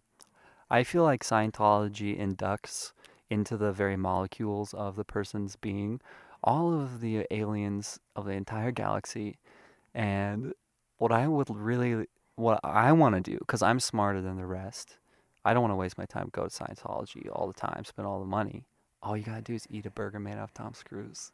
I 0.70 0.84
feel 0.84 1.04
like 1.04 1.24
Scientology 1.24 2.18
inducts 2.20 2.94
into 3.30 3.58
the 3.58 3.72
very 3.72 3.96
molecules 3.96 4.74
of 4.74 4.96
the 4.96 5.04
person's 5.04 5.56
being 5.56 6.00
all 6.44 6.74
of 6.74 7.00
the 7.00 7.26
aliens 7.32 8.00
of 8.16 8.26
the 8.26 8.34
entire 8.34 8.72
galaxy. 8.72 9.38
And 9.94 10.54
what 10.98 11.12
I 11.12 11.28
would 11.28 11.50
really, 11.50 12.08
what 12.36 12.60
I 12.64 12.92
want 12.92 13.16
to 13.16 13.22
do, 13.22 13.38
because 13.40 13.62
I'm 13.62 13.80
smarter 13.80 14.22
than 14.22 14.36
the 14.38 14.46
rest, 14.46 14.98
I 15.46 15.54
don't 15.54 15.62
want 15.62 15.72
to 15.72 15.78
waste 15.78 15.98
my 15.98 16.06
time 16.06 16.30
go 16.32 16.48
to 16.48 16.50
Scientology 16.50 17.30
all 17.32 17.48
the 17.48 17.54
time, 17.54 17.84
spend 17.86 18.08
all 18.08 18.20
the 18.20 18.26
money. 18.26 18.66
All 19.02 19.18
you 19.18 19.24
gotta 19.24 19.42
do 19.42 19.54
is 19.54 19.68
eat 19.70 19.86
a 19.86 19.90
burger 19.92 20.20
made 20.20 20.34
out 20.38 20.44
of 20.44 20.54
Tom 20.54 20.74
Cruise. 20.88 21.32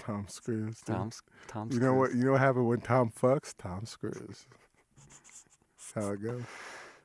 Tom 0.00 0.26
Cruise. 0.44 0.80
dude. 0.80 0.96
Tom's, 0.96 1.22
Tom's 1.46 1.74
you 1.74 1.80
know 1.80 1.94
what? 1.94 2.14
You 2.14 2.24
know 2.24 2.32
what 2.32 2.40
happened 2.40 2.66
when 2.66 2.80
Tom 2.80 3.10
fucks? 3.10 3.54
Tom 3.56 3.84
screws. 3.84 4.46
That's 5.94 6.06
how 6.06 6.12
it 6.12 6.22
goes. 6.22 6.42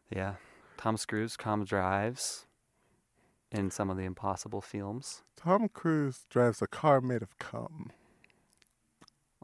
Yeah. 0.10 0.36
Tom 0.78 0.98
Cruise, 0.98 1.36
Tom 1.38 1.66
drives 1.66 2.46
in 3.52 3.72
some 3.72 3.90
of 3.90 3.98
the 3.98 4.04
impossible 4.04 4.62
films. 4.62 5.24
Tom 5.36 5.70
Cruise 5.70 6.26
drives 6.30 6.62
a 6.62 6.68
car 6.68 7.02
made 7.02 7.22
of 7.22 7.38
cum. 7.40 7.92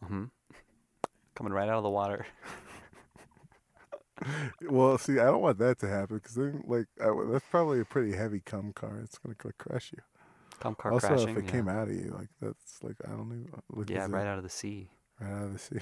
hmm 0.03 0.25
Coming 1.35 1.53
right 1.53 1.69
out 1.69 1.77
of 1.77 1.83
the 1.83 1.89
water. 1.89 2.25
Well, 4.69 4.97
see, 4.99 5.13
I 5.13 5.25
don't 5.25 5.41
want 5.41 5.57
that 5.57 5.79
to 5.79 5.87
happen 5.87 6.17
because 6.17 6.35
then, 6.35 6.63
like, 6.67 6.85
I, 7.03 7.09
that's 7.31 7.45
probably 7.49 7.79
a 7.79 7.85
pretty 7.85 8.15
heavy 8.15 8.39
cum 8.39 8.71
car. 8.73 8.99
It's 9.03 9.17
gonna 9.17 9.35
like, 9.43 9.57
crush 9.57 9.91
you. 9.91 10.03
Come 10.61 10.75
car 10.75 10.93
also, 10.93 11.07
crashing. 11.07 11.29
if 11.29 11.37
it 11.37 11.45
yeah. 11.45 11.51
came 11.51 11.67
out 11.67 11.87
of 11.87 11.93
you, 11.93 12.15
like, 12.17 12.29
that's 12.41 12.83
like, 12.83 12.95
I 13.05 13.11
don't 13.11 13.27
even. 13.27 13.49
Like, 13.69 13.89
yeah, 13.89 14.03
is 14.03 14.09
it 14.09 14.11
right 14.11 14.27
out 14.27 14.37
of 14.37 14.43
the 14.43 14.49
sea. 14.49 14.89
right 15.19 15.31
out 15.31 15.43
of 15.43 15.53
the 15.53 15.59
sea, 15.59 15.79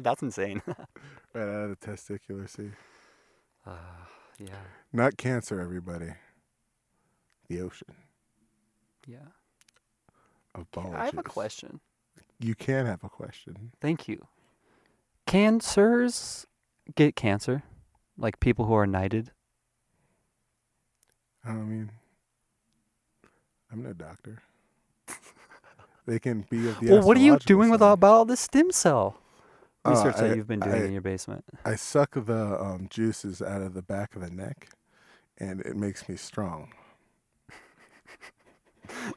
That's 0.02 0.22
insane. 0.22 0.62
right 1.34 1.42
out 1.42 1.70
of 1.70 1.70
the 1.70 1.86
testicular 1.86 2.48
sea. 2.48 2.70
uh, 3.66 3.72
yeah, 4.38 4.54
Not 4.92 5.16
cancer, 5.16 5.60
everybody. 5.60 6.12
The 7.48 7.60
ocean 7.62 7.94
yeah. 9.08 9.18
of 10.54 10.70
bulges. 10.70 10.94
I 10.94 11.04
have 11.06 11.18
a 11.18 11.22
question. 11.22 11.80
You 12.38 12.54
can 12.54 12.86
have 12.86 13.02
a 13.02 13.08
question. 13.08 13.72
Thank 13.80 14.06
you. 14.06 14.26
Cancers 15.26 16.46
get 16.94 17.16
cancer, 17.16 17.62
like 18.16 18.38
people 18.38 18.66
who 18.66 18.74
are 18.74 18.86
knighted. 18.86 19.32
I 21.44 21.52
mean, 21.52 21.90
I'm 23.72 23.82
no 23.82 23.92
doctor. 23.92 24.38
they 26.06 26.18
can 26.18 26.46
be 26.50 26.68
of 26.68 26.80
the. 26.80 26.90
well, 26.92 27.02
what 27.02 27.16
are 27.16 27.20
you 27.20 27.38
doing 27.38 27.70
with 27.70 27.82
all, 27.82 27.92
about 27.94 28.12
all 28.12 28.24
this 28.24 28.40
stem 28.40 28.70
cell 28.72 29.18
Oh, 29.84 29.90
research 29.90 30.16
that 30.16 30.30
I- 30.30 30.34
you've 30.34 30.48
been 30.48 30.60
doing 30.60 30.82
I- 30.82 30.84
in 30.86 30.92
your 30.92 31.00
basement? 31.02 31.44
I 31.64 31.74
suck 31.76 32.12
the 32.14 32.60
um, 32.62 32.86
juices 32.90 33.40
out 33.42 33.62
of 33.62 33.74
the 33.74 33.82
back 33.82 34.14
of 34.16 34.22
the 34.22 34.30
neck, 34.30 34.68
and 35.38 35.60
it 35.60 35.76
makes 35.76 36.08
me 36.08 36.16
strong. 36.16 36.72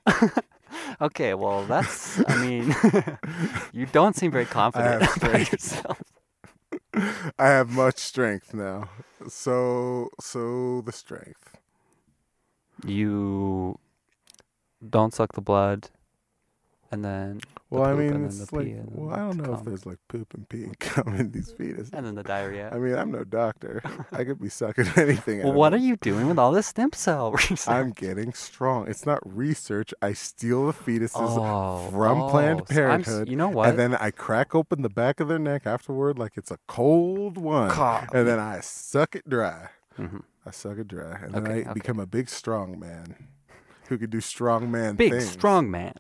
Okay, 1.02 1.34
well, 1.34 1.66
that's. 1.66 2.22
I 2.30 2.46
mean, 2.46 2.76
you 3.74 3.86
don't 3.88 4.16
seem 4.16 4.32
very 4.32 4.46
confident 4.60 5.04
about 5.18 5.52
yourself. 5.52 6.02
I 6.94 7.48
have 7.48 7.70
much 7.70 7.98
strength 7.98 8.54
now. 8.54 8.90
So, 9.28 10.10
so 10.20 10.82
the 10.82 10.92
strength. 10.92 11.58
You 12.86 13.80
don't 14.88 15.14
suck 15.14 15.34
the 15.34 15.42
blood, 15.42 15.90
and 16.92 17.06
then 17.06 17.40
the 17.70 17.78
Well, 17.78 17.86
I 17.86 17.94
mean, 17.94 18.26
it's 18.26 18.52
like, 18.52 18.76
well, 18.86 19.14
I 19.14 19.20
don't 19.20 19.38
know 19.38 19.54
if 19.54 19.64
there's 19.64 19.86
like 19.86 20.00
poop 20.10 20.34
and 20.34 20.48
pee 20.50 20.66
and 20.66 20.78
cum 20.80 21.16
in 21.16 21.32
these 21.32 21.54
fetuses. 21.54 21.90
and 21.94 22.06
then 22.06 22.16
the 22.16 22.24
diarrhea. 22.24 22.70
I 22.70 22.78
mean, 22.78 22.96
I'm 22.96 23.12
no 23.12 23.24
doctor. 23.24 23.82
I 24.12 24.26
could 24.26 24.42
be 24.42 24.50
sucking 24.50 24.88
anything. 24.98 25.40
well, 25.40 25.50
out 25.50 25.56
what 25.56 25.74
are 25.74 25.78
you 25.78 25.96
doing 25.96 26.28
with 26.28 26.38
all 26.38 26.52
this 26.52 26.68
stem 26.68 26.92
cell 26.94 27.32
research? 27.32 27.68
I'm 27.70 27.92
getting 27.92 28.34
strong. 28.34 28.90
It's 28.90 29.06
not 29.06 29.20
research. 29.24 29.94
I 30.02 30.12
steal 30.12 30.68
the 30.68 30.74
fetuses 30.74 31.12
oh, 31.16 31.90
from 31.92 32.24
oh, 32.24 32.30
Planned 32.30 32.60
so 32.68 32.74
Parenthood, 32.74 33.30
you 33.30 33.38
know 33.38 33.50
what? 33.50 33.70
and 33.70 33.80
then 33.80 33.96
I 33.96 34.12
crack 34.12 34.54
open 34.54 34.82
the 34.82 34.90
back 34.90 35.22
of 35.22 35.30
their 35.30 35.40
neck 35.40 35.66
afterward 35.66 36.20
like 36.20 36.34
it's 36.36 36.52
a 36.52 36.58
cold 36.68 37.38
one, 37.38 37.72
and 38.14 38.28
then 38.28 38.40
I 38.40 38.60
suck 38.60 39.16
it 39.16 39.30
dry. 39.30 39.70
Mhm. 39.98 40.24
I 40.46 40.52
suck 40.52 40.78
it 40.78 40.88
dry, 40.88 41.20
and 41.22 41.34
then 41.34 41.48
I 41.48 41.60
okay. 41.62 41.74
become 41.74 42.00
a 42.00 42.08
big 42.08 42.28
strong 42.28 42.80
man 42.80 43.28
who 43.92 43.98
could 43.98 44.10
do 44.10 44.22
strong 44.22 44.72
man 44.72 44.96
Big, 44.96 45.12
things. 45.12 45.30
strong 45.30 45.70
man. 45.70 45.94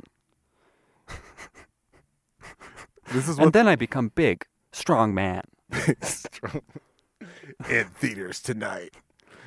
This 3.11 3.27
is 3.27 3.37
And 3.37 3.47
what 3.47 3.53
then 3.53 3.67
I 3.67 3.75
become 3.75 4.07
big, 4.15 4.45
strong 4.71 5.13
man. 5.13 5.43
strong 6.01 6.61
in 7.69 7.87
theaters 7.89 8.41
tonight. 8.41 8.93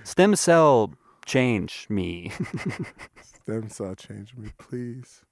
Stem 0.03 0.37
cell 0.37 0.93
change 1.25 1.87
me. 1.89 2.31
Stem 3.23 3.71
cell 3.71 3.95
change 3.95 4.35
me, 4.37 4.51
please. 4.59 5.23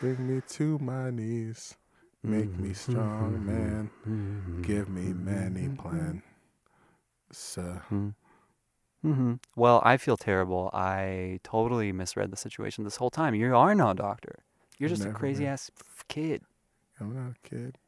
Bring 0.00 0.26
me 0.26 0.42
to 0.48 0.76
my 0.80 1.10
knees. 1.10 1.76
Make 2.24 2.58
me 2.58 2.72
strong, 2.72 3.46
man. 3.46 4.62
Give 4.62 4.88
me 4.88 5.12
many 5.12 5.68
mm-hmm. 5.68 5.76
plan. 5.76 6.22
So, 7.30 7.80
hmm 9.02 9.34
Well, 9.56 9.82
I 9.84 9.96
feel 9.96 10.16
terrible. 10.16 10.70
I 10.72 11.40
totally 11.42 11.92
misread 11.92 12.30
the 12.30 12.36
situation 12.36 12.84
this 12.84 12.96
whole 12.96 13.10
time. 13.10 13.34
You 13.34 13.54
are 13.56 13.74
no 13.74 13.92
doctor. 13.94 14.40
You're 14.78 14.88
just 14.88 15.04
a 15.04 15.10
crazy 15.10 15.44
been. 15.44 15.52
ass 15.52 15.70
kid. 16.08 16.42
I'm 17.00 17.14
not 17.14 17.32
a 17.36 17.48
kid. 17.48 17.78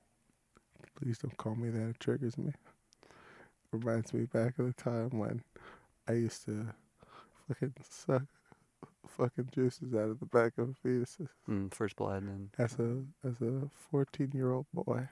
Please 0.96 1.18
don't 1.18 1.37
call 1.37 1.55
me 1.55 1.70
that. 1.70 1.90
It 1.90 2.00
triggers 2.00 2.37
me. 2.38 2.53
Reminds 3.72 4.12
me 4.12 4.24
back 4.27 4.59
of 4.59 4.66
the 4.66 4.72
time 4.72 5.11
when 5.18 5.42
I 6.09 6.12
used 6.12 6.44
to 6.46 6.66
fucking 7.48 7.74
suck 7.88 8.22
fucking 9.07 9.48
juices 9.53 9.94
out 9.94 10.09
of 10.09 10.18
the 10.18 10.27
back 10.27 10.57
of 10.59 10.77
fetuses 10.85 11.29
Mm, 11.48 11.72
first 11.72 11.94
blood 11.96 12.22
and 12.22 12.48
as 12.59 12.79
a 12.79 13.03
as 13.27 13.40
a 13.42 13.68
14 13.90 14.31
year 14.33 14.50
old 14.53 14.66
boy. 14.72 15.07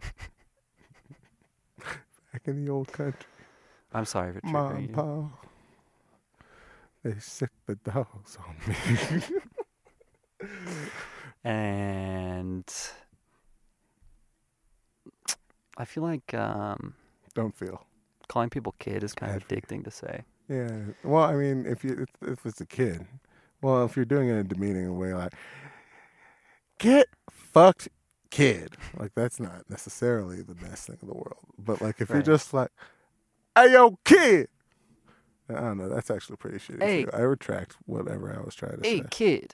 back 2.32 2.42
in 2.46 2.64
the 2.64 2.70
old 2.70 2.92
country, 2.92 3.26
I'm 3.94 4.04
sorry 4.04 4.32
for 4.32 4.40
triggering 4.40 4.52
mom, 4.52 4.80
you. 4.80 4.88
pa, 4.88 5.28
they 7.04 7.18
sick 7.20 7.50
the 7.66 7.76
dogs 7.76 8.36
on 8.46 8.56
me. 8.66 9.22
And 11.44 12.64
I 15.76 15.84
feel 15.84 16.02
like 16.02 16.32
um, 16.34 16.94
don't 17.34 17.54
feel. 17.54 17.84
calling 18.28 18.48
people 18.50 18.74
kid 18.78 19.04
is 19.04 19.12
kind 19.14 19.32
of 19.32 19.46
Bad 19.46 19.48
for 19.48 19.54
you. 19.54 19.60
addicting 19.60 19.84
to 19.84 19.90
say. 19.90 20.24
Yeah. 20.48 20.76
Well, 21.02 21.24
I 21.24 21.34
mean, 21.34 21.66
if 21.66 21.84
you 21.84 22.06
if, 22.22 22.28
if 22.28 22.46
it's 22.46 22.60
a 22.60 22.66
kid, 22.66 23.06
well, 23.60 23.84
if 23.84 23.96
you're 23.96 24.04
doing 24.06 24.28
it 24.28 24.32
in 24.32 24.38
a 24.38 24.44
demeaning 24.44 24.96
way, 24.98 25.12
like, 25.14 25.34
get 26.78 27.08
fucked, 27.30 27.88
kid. 28.30 28.76
Like 28.98 29.12
that's 29.14 29.38
not 29.40 29.68
necessarily 29.68 30.42
the 30.42 30.54
best 30.54 30.86
thing 30.86 30.98
in 31.02 31.08
the 31.08 31.14
world. 31.14 31.44
But 31.58 31.80
like 31.82 32.00
if 32.00 32.08
you're 32.10 32.22
just 32.22 32.54
like, 32.54 32.70
hey 33.56 33.72
yo, 33.72 33.98
kid. 34.04 34.48
I 35.48 35.54
don't 35.60 35.78
know. 35.78 35.88
That's 35.88 36.10
actually 36.10 36.36
pretty 36.36 36.58
shitty. 36.58 36.82
Hey. 36.82 37.04
too. 37.04 37.10
I 37.12 37.20
retract 37.20 37.76
whatever 37.86 38.34
I 38.34 38.42
was 38.44 38.54
trying 38.54 38.80
to 38.80 38.88
Hey, 38.88 38.96
say. 38.98 39.02
Hey, 39.02 39.08
kid. 39.10 39.52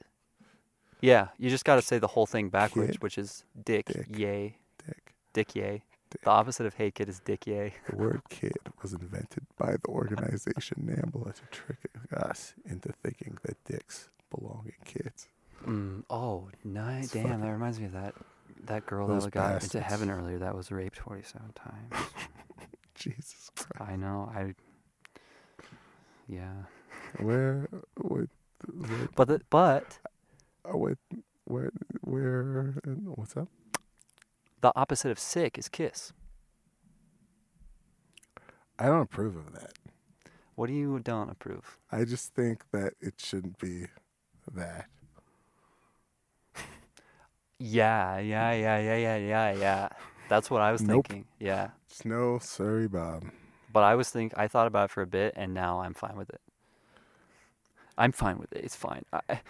Yeah, 1.01 1.29
you 1.39 1.49
just 1.51 1.65
got 1.65 1.77
to 1.77 1.83
say 1.83 1.99
the 1.99 2.07
whole 2.09 2.27
thing 2.27 2.49
backwards, 2.51 2.93
Kid. 2.93 3.03
which 3.03 3.17
is 3.19 3.45
dick, 3.65 3.87
Dick. 3.87 4.07
yay, 4.17 4.59
Dick. 4.87 5.15
dick 5.33 5.55
yay. 5.57 5.83
Dick. 6.11 6.23
The 6.23 6.31
opposite 6.31 6.67
of 6.67 6.75
hey 6.75 6.91
kid 6.91 7.09
is 7.09 7.21
dick 7.21 7.47
yay. 7.47 7.75
The 7.89 7.97
word 7.97 8.21
kid 8.29 8.53
was 8.83 8.93
invented 8.93 9.47
by 9.59 9.73
the 9.73 9.89
organization 9.89 10.85
NAMBLA 10.87 11.35
to 11.35 11.43
trick 11.51 11.79
us 12.15 12.55
into 12.67 12.93
thinking 13.03 13.39
that 13.45 13.57
dicks 13.65 14.11
belong 14.31 14.67
in 14.67 14.85
kids. 14.85 15.29
Mm, 15.67 16.03
oh, 16.11 16.49
nice. 16.65 17.05
It's 17.05 17.13
Damn, 17.15 17.23
fucking- 17.25 17.41
that 17.41 17.51
reminds 17.53 17.81
me 17.81 17.87
of 17.87 17.93
that 17.93 18.15
that 18.65 18.85
girl 18.87 19.07
Those 19.07 19.25
that 19.25 19.31
got 19.33 19.63
into 19.63 19.81
heaven 19.81 20.11
earlier 20.11 20.39
that 20.39 20.55
was 20.55 20.71
raped 20.71 20.99
47 20.99 21.53
times. 21.55 22.07
Jesus 23.05 23.51
Christ. 23.57 23.91
I 23.93 23.97
know. 23.97 24.31
I 24.35 24.55
Yeah. 26.29 26.65
Where 27.19 27.69
would 27.99 28.31
But 29.17 29.29
the, 29.29 29.41
but 29.51 29.99
uh, 30.65 30.77
what 30.77 30.99
where 31.45 31.73
where 32.03 32.75
what's 33.17 33.37
up? 33.37 33.49
the 34.61 34.73
opposite 34.77 35.11
of 35.11 35.19
sick 35.19 35.59
is 35.59 35.69
kiss. 35.69 36.13
I 38.79 38.87
don't 38.87 39.03
approve 39.03 39.37
of 39.37 39.53
that. 39.55 39.73
What 40.55 40.69
do 40.69 40.75
you 40.75 41.01
don't 41.01 41.31
approve? 41.31 41.79
I 41.91 42.05
just 42.05 42.35
think 42.35 42.65
that 42.73 42.95
it 43.01 43.15
shouldn't 43.19 43.59
be 43.59 43.87
that. 44.55 44.87
Yeah, 47.59 48.19
yeah, 48.19 48.53
yeah, 48.53 48.79
yeah, 48.79 48.97
yeah, 48.97 49.17
yeah, 49.19 49.53
yeah. 49.53 49.89
That's 50.31 50.49
what 50.51 50.63
I 50.63 50.71
was 50.73 50.81
Nope. 50.81 51.09
thinking. 51.09 51.27
Yeah. 51.41 51.71
Just 51.89 52.07
no, 52.07 52.39
sorry, 52.39 52.87
Bob. 52.89 53.25
But 53.73 53.83
I 53.83 53.97
was 53.97 54.09
think 54.11 54.33
I 54.37 54.47
thought 54.49 54.67
about 54.69 54.85
it 54.87 54.91
for 54.93 55.03
a 55.03 55.07
bit 55.07 55.35
and 55.37 55.53
now 55.53 55.81
I'm 55.81 55.93
fine 55.93 56.17
with 56.17 56.31
it. 56.31 56.41
I'm 57.99 58.13
fine 58.13 58.39
with 58.39 58.53
it. 58.53 58.65
It's 58.65 58.77
fine. 58.77 59.05
I 59.13 59.41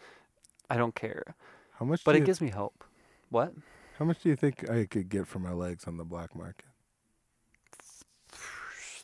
I 0.70 0.76
don't 0.76 0.94
care. 0.94 1.34
How 1.78 1.84
much? 1.84 2.04
But 2.04 2.14
it 2.16 2.24
gives 2.24 2.40
me 2.40 2.48
hope. 2.50 2.84
What? 3.28 3.52
How 3.98 4.04
much 4.04 4.22
do 4.22 4.28
you 4.28 4.36
think 4.36 4.70
I 4.70 4.86
could 4.86 5.08
get 5.08 5.26
for 5.26 5.40
my 5.40 5.52
legs 5.52 5.84
on 5.86 5.96
the 5.98 6.04
black 6.04 6.34
market? 6.34 6.64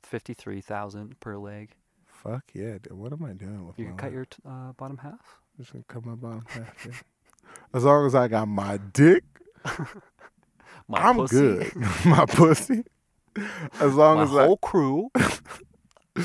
53,000 0.03 1.19
per 1.21 1.37
leg. 1.37 1.71
Fuck 2.07 2.45
yeah! 2.55 2.79
Dude. 2.79 2.93
What 2.93 3.13
am 3.13 3.25
I 3.25 3.33
doing 3.33 3.67
with 3.67 3.79
You 3.79 3.87
can 3.87 3.97
cut 3.97 4.07
leg? 4.07 4.15
your 4.15 4.25
t- 4.25 4.43
uh, 4.49 4.73
bottom 4.73 4.99
half? 4.99 5.39
Just 5.59 5.73
gonna 5.73 5.85
cut 5.89 6.05
my 6.05 6.15
bottom 6.15 6.45
half. 6.49 6.87
Yeah. 6.87 6.93
As 7.75 7.85
long 7.85 8.07
as 8.07 8.15
I 8.15 8.29
got 8.29 8.47
my 8.49 8.79
dick, 8.79 9.25
My 10.89 10.99
I'm 10.99 11.17
pussy, 11.17 11.37
good. 11.37 11.77
my 12.07 12.25
pussy. 12.27 12.85
As 13.81 13.95
long 13.95 14.19
My 14.19 14.23
as 14.23 14.35
I 14.35 14.47
whole 14.47 14.57
crew. 14.57 15.11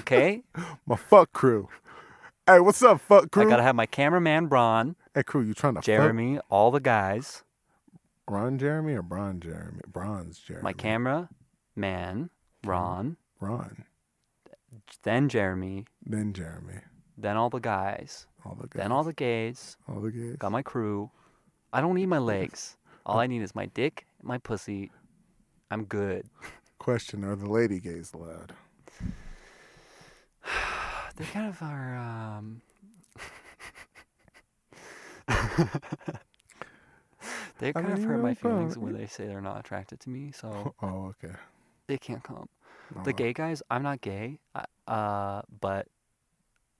okay? 0.00 0.42
my 0.86 0.96
fuck 0.96 1.32
crew. 1.32 1.68
Hey, 2.46 2.60
what's 2.60 2.82
up, 2.82 3.00
fuck 3.00 3.30
crew? 3.30 3.46
I 3.46 3.48
got 3.48 3.56
to 3.56 3.62
have 3.62 3.74
my 3.76 3.86
cameraman 3.86 4.46
Bron, 4.46 4.96
hey, 5.14 5.22
crew, 5.22 5.42
you 5.42 5.54
trying 5.54 5.74
to 5.76 5.80
Jeremy, 5.80 6.40
all 6.50 6.70
the 6.70 6.80
guys, 6.80 7.42
fuck 8.26 8.34
Ron 8.34 8.58
Jeremy 8.58 8.94
or 8.94 9.02
Bron 9.02 9.40
Jeremy? 9.40 9.80
Bronze 9.86 10.38
Jeremy. 10.38 10.62
my 10.62 10.72
camera 10.72 11.28
man, 11.74 12.30
Ron, 12.64 13.16
Ron, 13.40 13.84
then 15.04 15.28
Jeremy, 15.28 15.86
then 16.04 16.32
Jeremy, 16.32 16.80
then 17.16 17.36
all 17.36 17.48
the 17.50 17.60
guys, 17.60 18.26
all 18.44 18.56
the 18.60 18.68
guys, 18.68 18.82
then 18.82 18.92
all 18.92 19.04
the 19.04 19.12
gays, 19.12 19.76
all 19.88 20.00
the 20.00 20.10
gays. 20.10 20.36
got 20.36 20.52
my 20.52 20.62
crew. 20.62 21.10
I 21.72 21.80
don't 21.80 21.94
need 21.94 22.06
my 22.06 22.18
legs. 22.18 22.76
All 23.04 23.18
I 23.18 23.26
need 23.26 23.42
is 23.42 23.54
my 23.54 23.66
dick, 23.66 24.06
my 24.22 24.38
pussy. 24.38 24.90
I'm 25.70 25.84
good. 25.84 26.26
Question: 26.78 27.24
Are 27.24 27.36
the 27.36 27.50
lady 27.50 27.80
gays 27.80 28.12
allowed? 28.14 28.52
They 31.16 31.24
kind 31.26 31.46
of 31.48 31.60
are. 31.62 31.96
Um... 31.98 32.62
they 37.58 37.72
kind 37.72 37.86
mean, 37.88 37.98
of 37.98 38.04
hurt 38.04 38.22
my 38.22 38.34
feelings 38.34 38.78
when 38.78 38.94
they 38.94 39.06
say 39.06 39.26
they're 39.26 39.42
not 39.42 39.60
attracted 39.60 40.00
to 40.00 40.10
me, 40.10 40.32
so 40.32 40.74
Oh, 40.82 41.12
okay. 41.22 41.34
they 41.86 41.98
can't 41.98 42.22
come. 42.22 42.48
The 43.04 43.12
gay 43.12 43.32
guys, 43.32 43.62
I'm 43.70 43.82
not 43.82 44.00
gay, 44.02 44.38
uh, 44.86 45.42
but 45.60 45.86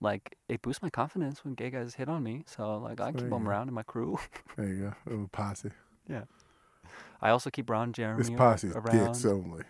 like 0.01 0.37
it 0.49 0.61
boosts 0.63 0.83
my 0.83 0.91
confidence 0.91 1.45
when 1.45 1.55
gay 1.55 1.71
guys 1.71 1.95
hit 1.95 2.09
on 2.09 2.23
me. 2.23 2.45
So 2.47 2.77
like 2.79 3.01
I 3.01 3.13
There 3.13 3.23
keep 3.23 3.31
them 3.31 3.45
go. 3.45 3.51
around 3.51 3.69
in 3.69 3.75
my 3.75 3.83
crew. 3.83 4.19
There 4.57 4.69
you 4.69 4.81
go. 4.83 4.95
Little 5.07 5.29
posse. 5.29 5.71
I 6.11 7.31
also 7.31 7.51
keep 7.51 7.71
Ron 7.71 7.93
Jeremy 7.93 8.19
This 8.23 8.31
ar- 8.31 8.37
posse 8.37 8.69
is 8.69 8.77
around. 8.77 9.07
dicks 9.07 9.25
only. 9.25 9.63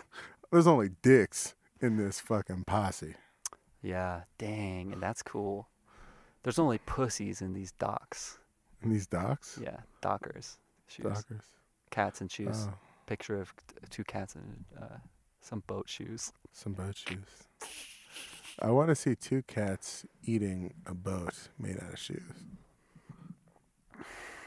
There's 0.52 0.66
only 0.66 0.90
dicks 1.02 1.54
in 1.80 1.96
this 1.96 2.20
fucking 2.20 2.64
posse. 2.64 3.14
Yeah, 3.82 4.22
dang, 4.38 4.92
and 4.92 5.02
that's 5.02 5.22
cool. 5.22 5.68
There's 6.42 6.58
only 6.58 6.78
pussies 6.78 7.40
in 7.42 7.52
these 7.52 7.72
docks. 7.72 8.38
In 8.82 8.90
these 8.90 9.06
docks? 9.06 9.58
Yeah, 9.62 9.78
dockers. 10.00 10.58
Shoes. 10.86 11.06
Dockers. 11.06 11.42
Cats 11.90 12.20
and 12.20 12.30
shoes. 12.30 12.66
Oh, 12.70 12.74
Picture 13.06 13.40
of 13.40 13.52
two 13.90 14.04
cats 14.04 14.36
and 14.36 14.64
uh, 14.80 14.96
some 15.40 15.62
boat 15.66 15.88
shoes. 15.88 16.32
some 16.52 16.72
boat 16.74 16.96
shoes. 16.96 17.26
I 18.62 18.70
want 18.70 18.88
to 18.90 18.94
see 18.94 19.14
two 19.16 19.42
cats 19.42 20.06
eating 20.24 20.74
a 20.86 20.94
boat 20.94 21.48
made 21.58 21.76
out 21.82 21.92
of 21.92 21.98
shoes. 21.98 22.22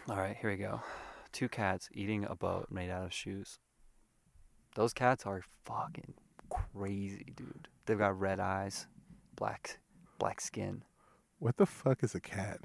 All 0.09 0.15
right, 0.17 0.35
here 0.39 0.49
we 0.49 0.57
go. 0.57 0.81
Two 1.33 1.49
cats 1.49 1.89
eating 1.91 2.25
a 2.25 2.35
boat 2.35 2.67
made 2.69 2.91
out 2.91 3.05
of 3.05 3.11
shoes. 3.13 3.57
Those 4.75 4.93
cats 4.93 5.25
are 5.25 5.41
fucking 5.65 6.13
crazy, 6.49 7.33
dude. 7.35 7.67
They've 7.85 7.97
got 7.97 8.19
red 8.19 8.39
eyes, 8.39 8.85
black 9.35 9.79
black 10.19 10.39
skin. 10.39 10.83
What 11.39 11.57
the 11.57 11.65
fuck 11.65 12.03
is 12.03 12.13
a 12.13 12.19
cat? 12.19 12.59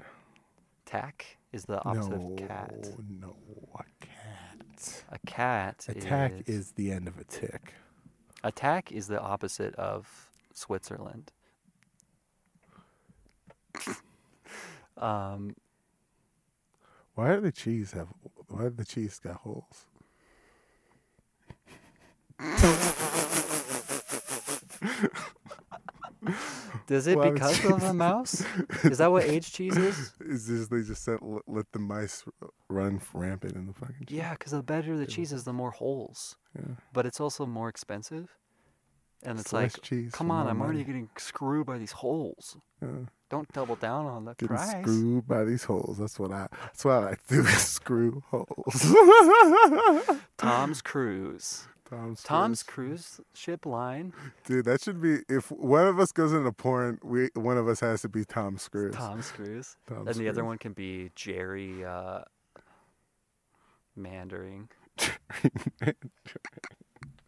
Tack 0.85 1.37
is 1.51 1.65
the 1.65 1.83
opposite 1.83 2.19
no, 2.19 2.31
of 2.31 2.47
cat. 2.47 2.87
no, 3.09 3.35
a 3.75 3.83
cat. 4.05 5.03
A 5.11 5.19
cat 5.25 5.85
Attack 5.89 6.31
is, 6.45 6.67
is 6.67 6.71
the 6.71 6.91
end 6.91 7.07
of 7.07 7.19
a 7.19 7.23
tick. 7.25 7.73
attack 8.43 8.91
is 8.91 9.07
the 9.07 9.19
opposite 9.19 9.75
of 9.75 10.29
Switzerland. 10.53 11.31
um, 14.97 15.55
Why 17.15 17.35
do 17.35 17.41
the 17.41 17.51
cheese 17.51 17.91
have? 17.91 18.07
Why 18.49 18.69
the 18.69 18.83
cheese 18.83 19.19
got 19.19 19.35
holes? 19.35 19.85
does 26.87 27.05
it 27.07 27.17
Why 27.17 27.29
because 27.29 27.63
of 27.65 27.83
a 27.83 27.93
mouse? 27.93 28.43
Is 28.83 28.97
that 28.97 29.11
what 29.11 29.25
age 29.25 29.51
cheese 29.51 29.77
is? 29.77 30.13
Is 30.19 30.47
this 30.47 30.67
they 30.67 30.81
just 30.81 31.03
said 31.03 31.19
let, 31.21 31.43
let 31.47 31.71
the 31.71 31.79
mice 31.79 32.23
run 32.69 32.99
rampant 33.13 33.55
in 33.55 33.67
the 33.67 33.73
fucking 33.73 34.07
cheese? 34.07 34.17
Yeah, 34.17 34.33
because 34.33 34.51
the 34.51 34.63
better 34.63 34.97
the 34.97 35.05
cheese 35.05 35.31
is, 35.31 35.43
the 35.43 35.53
more 35.53 35.71
holes. 35.71 36.35
Yeah. 36.55 36.75
But 36.91 37.05
it's 37.05 37.19
also 37.19 37.45
more 37.45 37.69
expensive. 37.69 38.35
And 39.23 39.39
it's 39.39 39.51
like, 39.51 39.81
cheese 39.81 40.11
come 40.13 40.31
on, 40.31 40.47
I'm 40.47 40.61
already 40.61 40.83
getting 40.83 41.09
screwed 41.17 41.65
by 41.65 41.77
these 41.77 41.91
holes. 41.91 42.57
Yeah. 42.81 42.87
Don't 43.29 43.51
double 43.53 43.75
down 43.75 44.05
on 44.07 44.25
the 44.25 44.33
Getting 44.35 44.55
price. 44.55 44.81
screwed 44.81 45.27
by 45.27 45.43
these 45.43 45.63
holes. 45.63 45.97
That's 45.99 46.17
what 46.19 46.31
I. 46.31 46.47
That's 46.63 46.83
what 46.83 46.93
I 46.93 46.99
like 47.09 47.27
to 47.27 47.35
do. 47.35 47.43
Screw 47.47 48.23
holes. 48.31 48.95
Tom's 50.37 50.81
Cruise. 50.81 51.67
Tom's. 51.87 52.23
Tom's 52.23 52.63
Cruise. 52.63 53.15
Cruise 53.17 53.27
ship 53.35 53.65
line. 53.67 54.13
Dude, 54.45 54.65
that 54.65 54.81
should 54.81 54.99
be. 55.01 55.19
If 55.27 55.51
one 55.51 55.85
of 55.87 55.99
us 55.99 56.11
goes 56.11 56.33
into 56.33 56.51
porn, 56.51 56.99
we 57.03 57.29
one 57.35 57.57
of 57.57 57.67
us 57.67 57.81
has 57.81 58.01
to 58.01 58.09
be 58.09 58.25
Tom 58.25 58.57
Screws. 58.57 58.95
Tom's 58.95 59.29
Cruise. 59.29 59.75
Tom 59.87 60.07
and 60.07 60.15
the 60.15 60.27
other 60.27 60.43
one 60.43 60.57
can 60.57 60.73
be 60.73 61.11
Jerry 61.13 61.85
uh, 61.85 62.21
Mandering. 63.95 64.69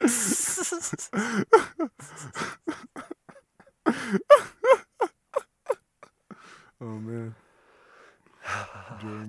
Oh 6.82 6.86
man. 6.86 7.36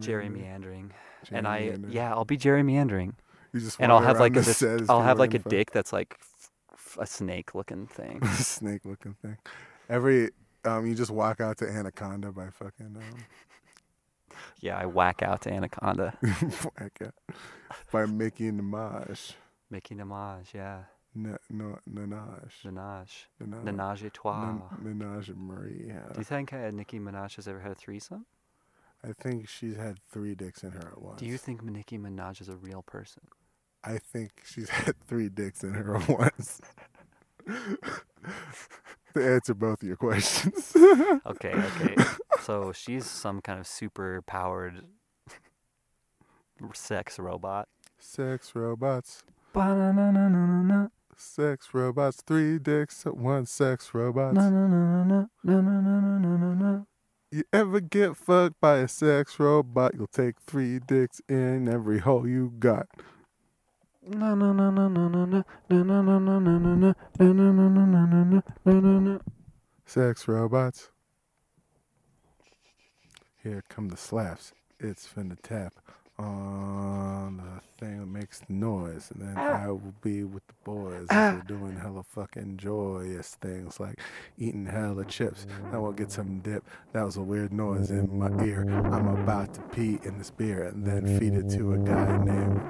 Jerry 0.01 0.29
Meandering. 0.31 0.33
Meandering. 0.33 0.93
Jerry 1.25 1.39
and 1.39 1.47
I, 1.47 1.61
Meandering. 1.61 1.93
yeah, 1.93 2.13
I'll 2.13 2.25
be 2.25 2.37
Jerry 2.39 2.63
Meandering. 2.63 3.15
You 3.53 3.61
just 3.61 3.79
And 3.79 3.93
I'll 3.93 4.01
have 4.01 4.19
like 4.19 4.35
a, 4.37 4.41
this, 4.41 4.63
I'll 4.89 5.03
have 5.03 5.19
like 5.19 5.35
a 5.35 5.37
in 5.37 5.43
dick 5.47 5.71
that's 5.71 5.93
like 5.93 6.19
a 6.99 7.07
snake 7.07 7.55
looking 7.55 7.87
thing. 7.87 8.27
snake 8.33 8.87
looking 8.87 9.15
thing. 9.21 9.37
Every 9.91 10.31
um, 10.65 10.87
you 10.87 10.95
just 10.95 11.11
walk 11.11 11.41
out 11.41 11.59
to 11.59 11.69
Anaconda 11.69 12.33
by 12.33 12.49
fucking 12.49 12.97
um, 12.97 14.37
yeah, 14.61 14.79
I 14.79 14.87
whack 14.87 15.23
out 15.23 15.43
to 15.43 15.53
Anaconda. 15.53 16.17
whack 16.23 16.99
out 17.05 17.15
by 17.93 18.07
Mickey 18.07 18.49
and 18.49 18.63
Minaj. 18.63 19.35
Mickey 19.73 19.95
Minaj, 19.95 20.53
yeah. 20.53 20.83
No, 21.15 21.37
no, 21.49 21.79
Minaj. 21.91 22.51
Minaj. 22.65 23.09
Minaj. 23.43 24.05
A 24.07 24.11
trois. 24.11 24.55
Minaj 24.85 25.29
and 25.29 25.39
Marie. 25.39 25.85
Yeah. 25.89 26.07
Do 26.13 26.19
you 26.21 26.25
think 26.25 26.53
uh, 26.53 26.71
Nicki 26.71 26.99
Minaj 26.99 27.37
has 27.37 27.49
ever 27.49 27.61
had 27.61 27.73
a 27.73 27.75
threesome? 27.75 28.27
I 29.03 29.13
think 29.13 29.49
she's 29.49 29.77
had 29.77 29.99
three 30.11 30.35
dicks 30.35 30.63
in 30.63 30.73
her 30.73 30.89
at 30.93 31.01
once. 31.01 31.19
Do 31.19 31.27
you 31.27 31.39
think 31.39 31.63
Nicki 31.65 31.97
Minaj 31.99 32.43
is 32.43 32.49
a 32.51 32.57
real 32.57 32.83
person? 32.83 33.23
I 33.83 33.97
think 33.97 34.43
she's 34.45 34.69
had 34.85 34.95
three 35.09 35.31
dicks 35.31 35.65
in 35.65 35.73
her 35.73 35.97
at 35.97 36.09
once. 36.21 36.61
to 39.15 39.35
answer 39.35 39.55
both 39.55 39.83
of 39.83 39.89
your 39.89 39.97
questions. 39.97 40.77
Okay, 41.27 41.53
okay. 41.55 41.95
so 42.43 42.73
she's 42.73 43.07
some 43.07 43.41
kind 43.41 43.59
of 43.61 43.67
super 43.67 44.23
powered 44.23 44.83
sex 46.75 47.19
robot. 47.19 47.69
Sex 47.99 48.55
robots. 48.55 49.23
Ba-na-na-na-na-na. 49.53 50.88
Sex 51.17 51.69
robots. 51.75 52.23
Three 52.27 52.59
dicks 52.59 53.07
at 53.07 53.17
once. 53.17 53.51
Sex 53.51 53.93
robot. 53.93 54.35
Na-na-na-na-na. 54.35 55.27
Na-na-na-na-na-na. 55.45 56.85
You 57.31 57.45
ever 57.53 57.81
get 57.81 58.17
fucked 58.17 58.61
by 58.61 58.79
a 58.79 58.88
sex 58.88 59.38
robot? 59.38 59.95
You'll 59.95 60.07
take 60.07 60.41
three 60.41 60.79
dicks 60.79 61.21
in 61.29 61.69
every 61.69 61.99
hole 61.99 62.27
you 62.27 62.53
got. 62.59 62.87
Na-na-na-na-na-na. 64.07 65.43
Na-na-na-na-na-na. 65.69 66.95
Na-na-na-na-na-na. 67.19 69.19
Sex 69.85 70.29
robots. 70.29 70.91
Here 73.43 73.62
come 73.69 73.88
the 73.88 73.97
slaps. 73.97 74.53
It's 74.81 75.07
finna 75.07 75.37
tap 75.43 75.75
on 76.23 77.37
the 77.37 77.85
thing 77.85 78.01
that 78.01 78.07
makes 78.07 78.41
the 78.41 78.53
noise. 78.53 79.11
And 79.13 79.29
then 79.29 79.35
oh. 79.37 79.43
I 79.43 79.67
will 79.69 79.95
be 80.03 80.25
with 80.25 80.47
the 80.47 80.55
boys. 80.65 81.07
as 81.11 81.35
We're 81.35 81.41
ah. 81.41 81.43
doing 81.47 81.77
hella 81.77 82.03
fucking 82.03 82.57
joyous 82.57 83.37
things 83.41 83.81
like 83.81 83.99
eating 84.39 84.67
hella 84.67 85.05
chips. 85.05 85.47
Then 85.71 85.83
we'll 85.83 85.93
get 85.93 86.11
some 86.11 86.41
dip. 86.41 86.65
That 86.93 87.05
was 87.05 87.17
a 87.17 87.23
weird 87.23 87.53
noise 87.53 87.91
in 87.91 88.19
my 88.19 88.45
ear. 88.45 88.63
I'm 88.69 89.09
about 89.09 89.55
to 89.55 89.61
pee 89.75 89.99
in 90.05 90.19
this 90.19 90.31
beer 90.31 90.65
and 90.65 90.85
then 90.85 91.19
feed 91.19 91.35
it 91.35 91.49
to 91.51 91.75
a 91.75 91.79
guy 91.79 92.17
named 92.25 92.61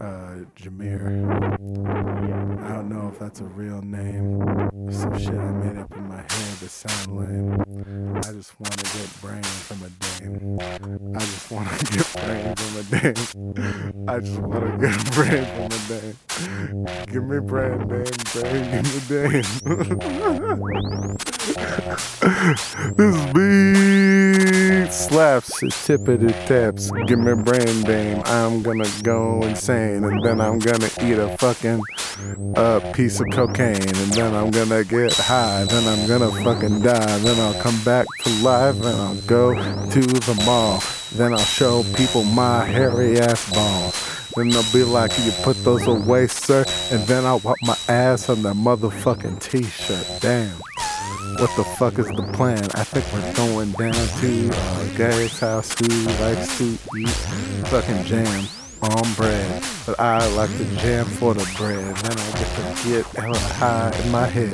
uh, 0.00 0.44
Jameer. 0.56 1.26
I 2.64 2.72
don't 2.74 2.88
know 2.88 3.08
if 3.12 3.18
that's 3.18 3.40
a 3.40 3.44
real 3.44 3.80
name. 3.82 4.42
Some 4.90 5.18
shit 5.18 5.34
I 5.34 5.50
made 5.52 5.78
up 5.78 5.96
in 5.96 6.08
my 6.08 6.16
head 6.16 6.58
to 6.60 6.68
sound 6.68 7.16
lame. 7.16 8.16
I 8.16 8.32
just 8.32 8.58
want 8.60 8.72
to 8.72 8.84
get 8.98 9.20
brain 9.20 9.42
from 9.42 9.82
a 9.82 9.90
dame. 9.90 10.58
I 11.14 11.18
just 11.20 11.50
want 11.50 11.68
to 11.70 11.84
get 11.96 12.12
brain 12.14 12.54
from 12.56 12.76
a 12.76 12.82
dame. 13.00 14.08
I 14.08 14.20
just 14.20 14.38
want 14.40 14.64
to 14.64 14.70
get 14.78 15.12
brain 15.14 15.44
from 15.54 15.70
a 15.72 15.78
dame. 15.88 16.16
Give 17.06 17.24
me 17.24 17.38
brain, 17.40 17.78
dame, 17.88 18.04
brain, 18.32 18.64
give 18.70 18.84
me 18.92 19.00
dame. 19.08 19.44
this 22.96 23.16
beat 24.86 24.92
slaps, 24.92 25.50
tippity 25.62 26.32
taps. 26.46 26.90
Give 27.06 27.18
me 27.18 27.34
brain, 27.34 27.82
dame. 27.82 28.22
I'm 28.26 28.62
gonna 28.62 28.88
go 29.02 29.42
insane, 29.42 30.04
and 30.04 30.22
then 30.24 30.40
I'm 30.40 30.58
gonna 30.58 30.88
eat 31.02 31.18
a 31.18 31.36
fucking 31.38 31.82
uh, 32.56 32.92
piece 32.92 33.20
of 33.20 33.26
cocaine, 33.32 33.74
and 33.74 34.12
then 34.12 34.34
I'm 34.34 34.50
gonna 34.50 34.84
get 34.84 35.12
high, 35.14 35.64
then 35.64 35.86
I'm 35.86 36.06
gonna 36.06 36.30
fucking 36.44 36.82
die, 36.82 37.18
then 37.18 37.40
I'll 37.40 37.60
come 37.60 37.82
back 37.84 38.06
to 38.22 38.30
life, 38.42 38.76
and 38.76 38.86
I'll 38.86 39.20
go 39.22 39.54
to 39.54 40.00
the 40.00 40.42
mall, 40.44 40.82
then 41.12 41.32
I'll 41.32 41.38
show 41.38 41.82
people 41.96 42.22
my 42.24 42.64
hairy 42.64 43.18
ass 43.18 43.50
balls. 43.52 44.12
Then 44.36 44.50
they'll 44.50 44.72
be 44.72 44.84
like, 44.84 45.12
you 45.24 45.32
put 45.42 45.56
those 45.64 45.86
away, 45.86 46.26
sir, 46.26 46.64
and 46.92 47.02
then 47.06 47.24
I'll 47.24 47.38
wipe 47.40 47.56
my 47.62 47.76
ass 47.88 48.28
on 48.28 48.42
that 48.42 48.54
motherfucking 48.54 49.40
t-shirt. 49.40 50.06
Damn. 50.20 50.60
What 51.38 51.54
the 51.56 51.64
fuck 51.78 51.98
is 51.98 52.06
the 52.06 52.28
plan? 52.32 52.64
I 52.74 52.84
think 52.84 53.04
we're 53.12 53.32
going 53.34 53.72
down 53.72 53.92
to 53.92 54.50
uh, 54.50 54.86
a 54.86 54.98
guy's 54.98 55.38
house 55.38 55.74
who 55.78 55.88
likes 56.22 56.56
to 56.58 56.78
eat 56.96 57.08
fucking 57.68 58.04
jam 58.04 58.46
on 58.82 59.12
bread. 59.14 59.62
But 59.84 60.00
I 60.00 60.26
like 60.34 60.50
to 60.56 60.64
jam 60.76 61.04
for 61.04 61.34
the 61.34 61.46
bread. 61.56 61.94
Then 61.96 62.18
I 62.18 62.30
get 62.38 62.76
to 62.76 62.88
get 62.88 63.06
hella 63.14 63.38
high 63.38 63.92
in 64.02 64.10
my 64.10 64.26
head. 64.26 64.52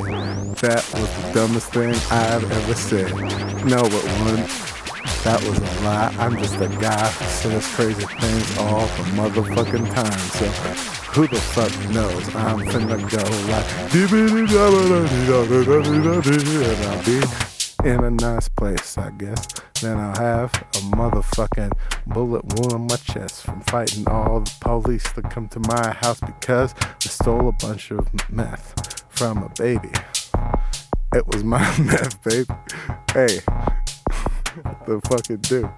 That 0.57 0.85
was 0.95 1.09
the 1.23 1.33
dumbest 1.33 1.73
thing 1.73 1.95
I've 2.11 2.51
ever 2.51 2.75
said. 2.75 3.13
No, 3.65 3.79
it 3.85 3.93
wasn't. 3.93 4.73
That 5.25 5.41
was 5.49 5.59
a 5.59 5.85
lie. 5.85 6.15
I'm 6.19 6.37
just 6.37 6.57
a 6.57 6.69
guy 6.69 7.09
who 7.11 7.25
says 7.27 7.67
crazy 7.75 8.07
things 8.21 8.59
all 8.59 8.87
the 8.87 9.05
motherfucking 9.15 9.95
time. 9.95 10.19
So 10.19 11.02
who 11.13 11.27
the 11.27 11.37
fuck 11.37 11.71
knows? 11.91 12.35
I'm 12.35 12.61
finna 12.61 12.99
go 12.99 13.23
like 13.53 13.67
and 16.65 16.81
I'll 16.87 17.05
be 17.05 17.21
in 17.85 18.05
a 18.05 18.11
nice 18.11 18.49
place, 18.49 18.97
I 18.97 19.11
guess. 19.11 19.47
Then 19.83 19.99
I'll 19.99 20.17
have 20.17 20.55
a 20.55 20.79
motherfucking 20.97 21.73
bullet 22.07 22.45
wound 22.55 22.73
on 22.73 22.87
my 22.87 22.97
chest 22.97 23.43
from 23.43 23.61
fighting 23.63 24.09
all 24.09 24.41
the 24.41 24.53
police 24.61 25.13
that 25.13 25.31
come 25.31 25.49
to 25.49 25.61
my 25.61 25.91
house 26.01 26.21
because 26.21 26.75
I 26.81 26.95
stole 27.01 27.49
a 27.49 27.53
bunch 27.53 27.91
of 27.91 28.09
meth 28.31 29.05
from 29.11 29.43
a 29.43 29.51
baby. 29.51 29.91
It 31.15 31.27
was 31.27 31.45
my 31.45 31.61
meth, 31.79 32.23
baby. 32.25 32.49
Hey, 33.13 33.41
the 34.87 35.01
fucking 35.11 35.43
do? 35.43 35.71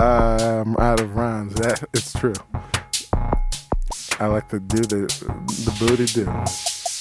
I'm 0.00 0.76
out 0.78 0.98
of 0.98 1.14
rhymes. 1.14 1.54
That 1.54 1.84
it's 1.92 2.12
true. 2.14 2.34
I 4.20 4.26
like 4.26 4.48
to 4.50 4.60
do 4.60 4.82
the 4.82 5.06
the 5.64 5.76
booty 5.80 6.04
do. 6.04 6.28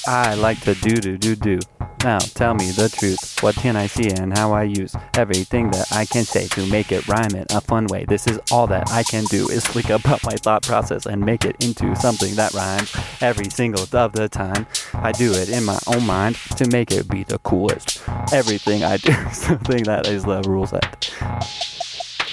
I 0.07 0.35
like 0.35 0.61
to 0.61 0.73
do 0.73 0.95
do 0.95 1.17
do 1.17 1.35
do. 1.35 1.59
Now 2.01 2.19
tell 2.19 2.53
me 2.53 2.71
the 2.71 2.87
truth. 2.87 3.43
What 3.43 3.55
can 3.55 3.75
I 3.75 3.87
see 3.87 4.09
and 4.09 4.37
how 4.37 4.53
I 4.53 4.63
use 4.63 4.95
everything 5.15 5.69
that 5.71 5.91
I 5.91 6.05
can 6.05 6.23
say 6.23 6.47
to 6.47 6.65
make 6.67 6.93
it 6.93 7.05
rhyme 7.09 7.35
in 7.35 7.45
a 7.49 7.59
fun 7.59 7.87
way? 7.87 8.05
This 8.05 8.25
is 8.25 8.39
all 8.53 8.67
that 8.67 8.89
I 8.91 9.03
can 9.03 9.25
do 9.25 9.49
is 9.49 9.67
think 9.67 9.89
about 9.89 10.23
my 10.23 10.31
thought 10.31 10.63
process 10.63 11.05
and 11.05 11.19
make 11.19 11.43
it 11.43 11.61
into 11.61 11.93
something 11.97 12.35
that 12.35 12.53
rhymes 12.53 12.95
every 13.19 13.49
single 13.49 13.83
of 13.83 14.13
the 14.13 14.29
time. 14.29 14.65
I 14.93 15.11
do 15.11 15.33
it 15.33 15.49
in 15.49 15.65
my 15.65 15.79
own 15.87 16.05
mind 16.05 16.37
to 16.55 16.69
make 16.69 16.89
it 16.89 17.09
be 17.09 17.23
the 17.25 17.39
coolest. 17.39 18.01
Everything 18.31 18.85
I 18.85 18.95
do 18.95 19.11
is 19.29 19.37
something 19.37 19.83
that 19.83 20.07
is 20.07 20.23
the 20.23 20.41
rules 20.43 20.71
that 20.71 21.78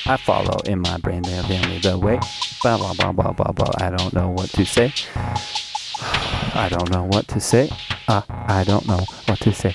I 0.09 0.17
follow 0.17 0.61
in 0.67 0.81
my 0.81 0.99
brain. 0.99 1.23
They 1.23 1.41
tell 1.43 1.69
me 1.69 1.79
the 1.79 1.99
way. 1.99 2.21
Blah 2.63 2.79
blah 2.79 2.95
blah 2.95 3.13
blah 3.13 3.33
blah 3.33 3.53
blah. 3.53 3.73
I 3.79 3.91
don't 3.91 4.13
know 4.15 4.29
what 4.29 4.51
to 4.51 4.65
say. 4.65 4.93
I 6.55 6.69
don't 6.71 6.91
know 6.91 7.05
what 7.05 7.27
to 7.29 7.41
say. 7.41 7.71
Uh, 8.07 8.23
I 8.29 8.63
don't 8.65 8.87
know 8.87 9.05
what 9.27 9.41
to 9.41 9.53
say. 9.53 9.75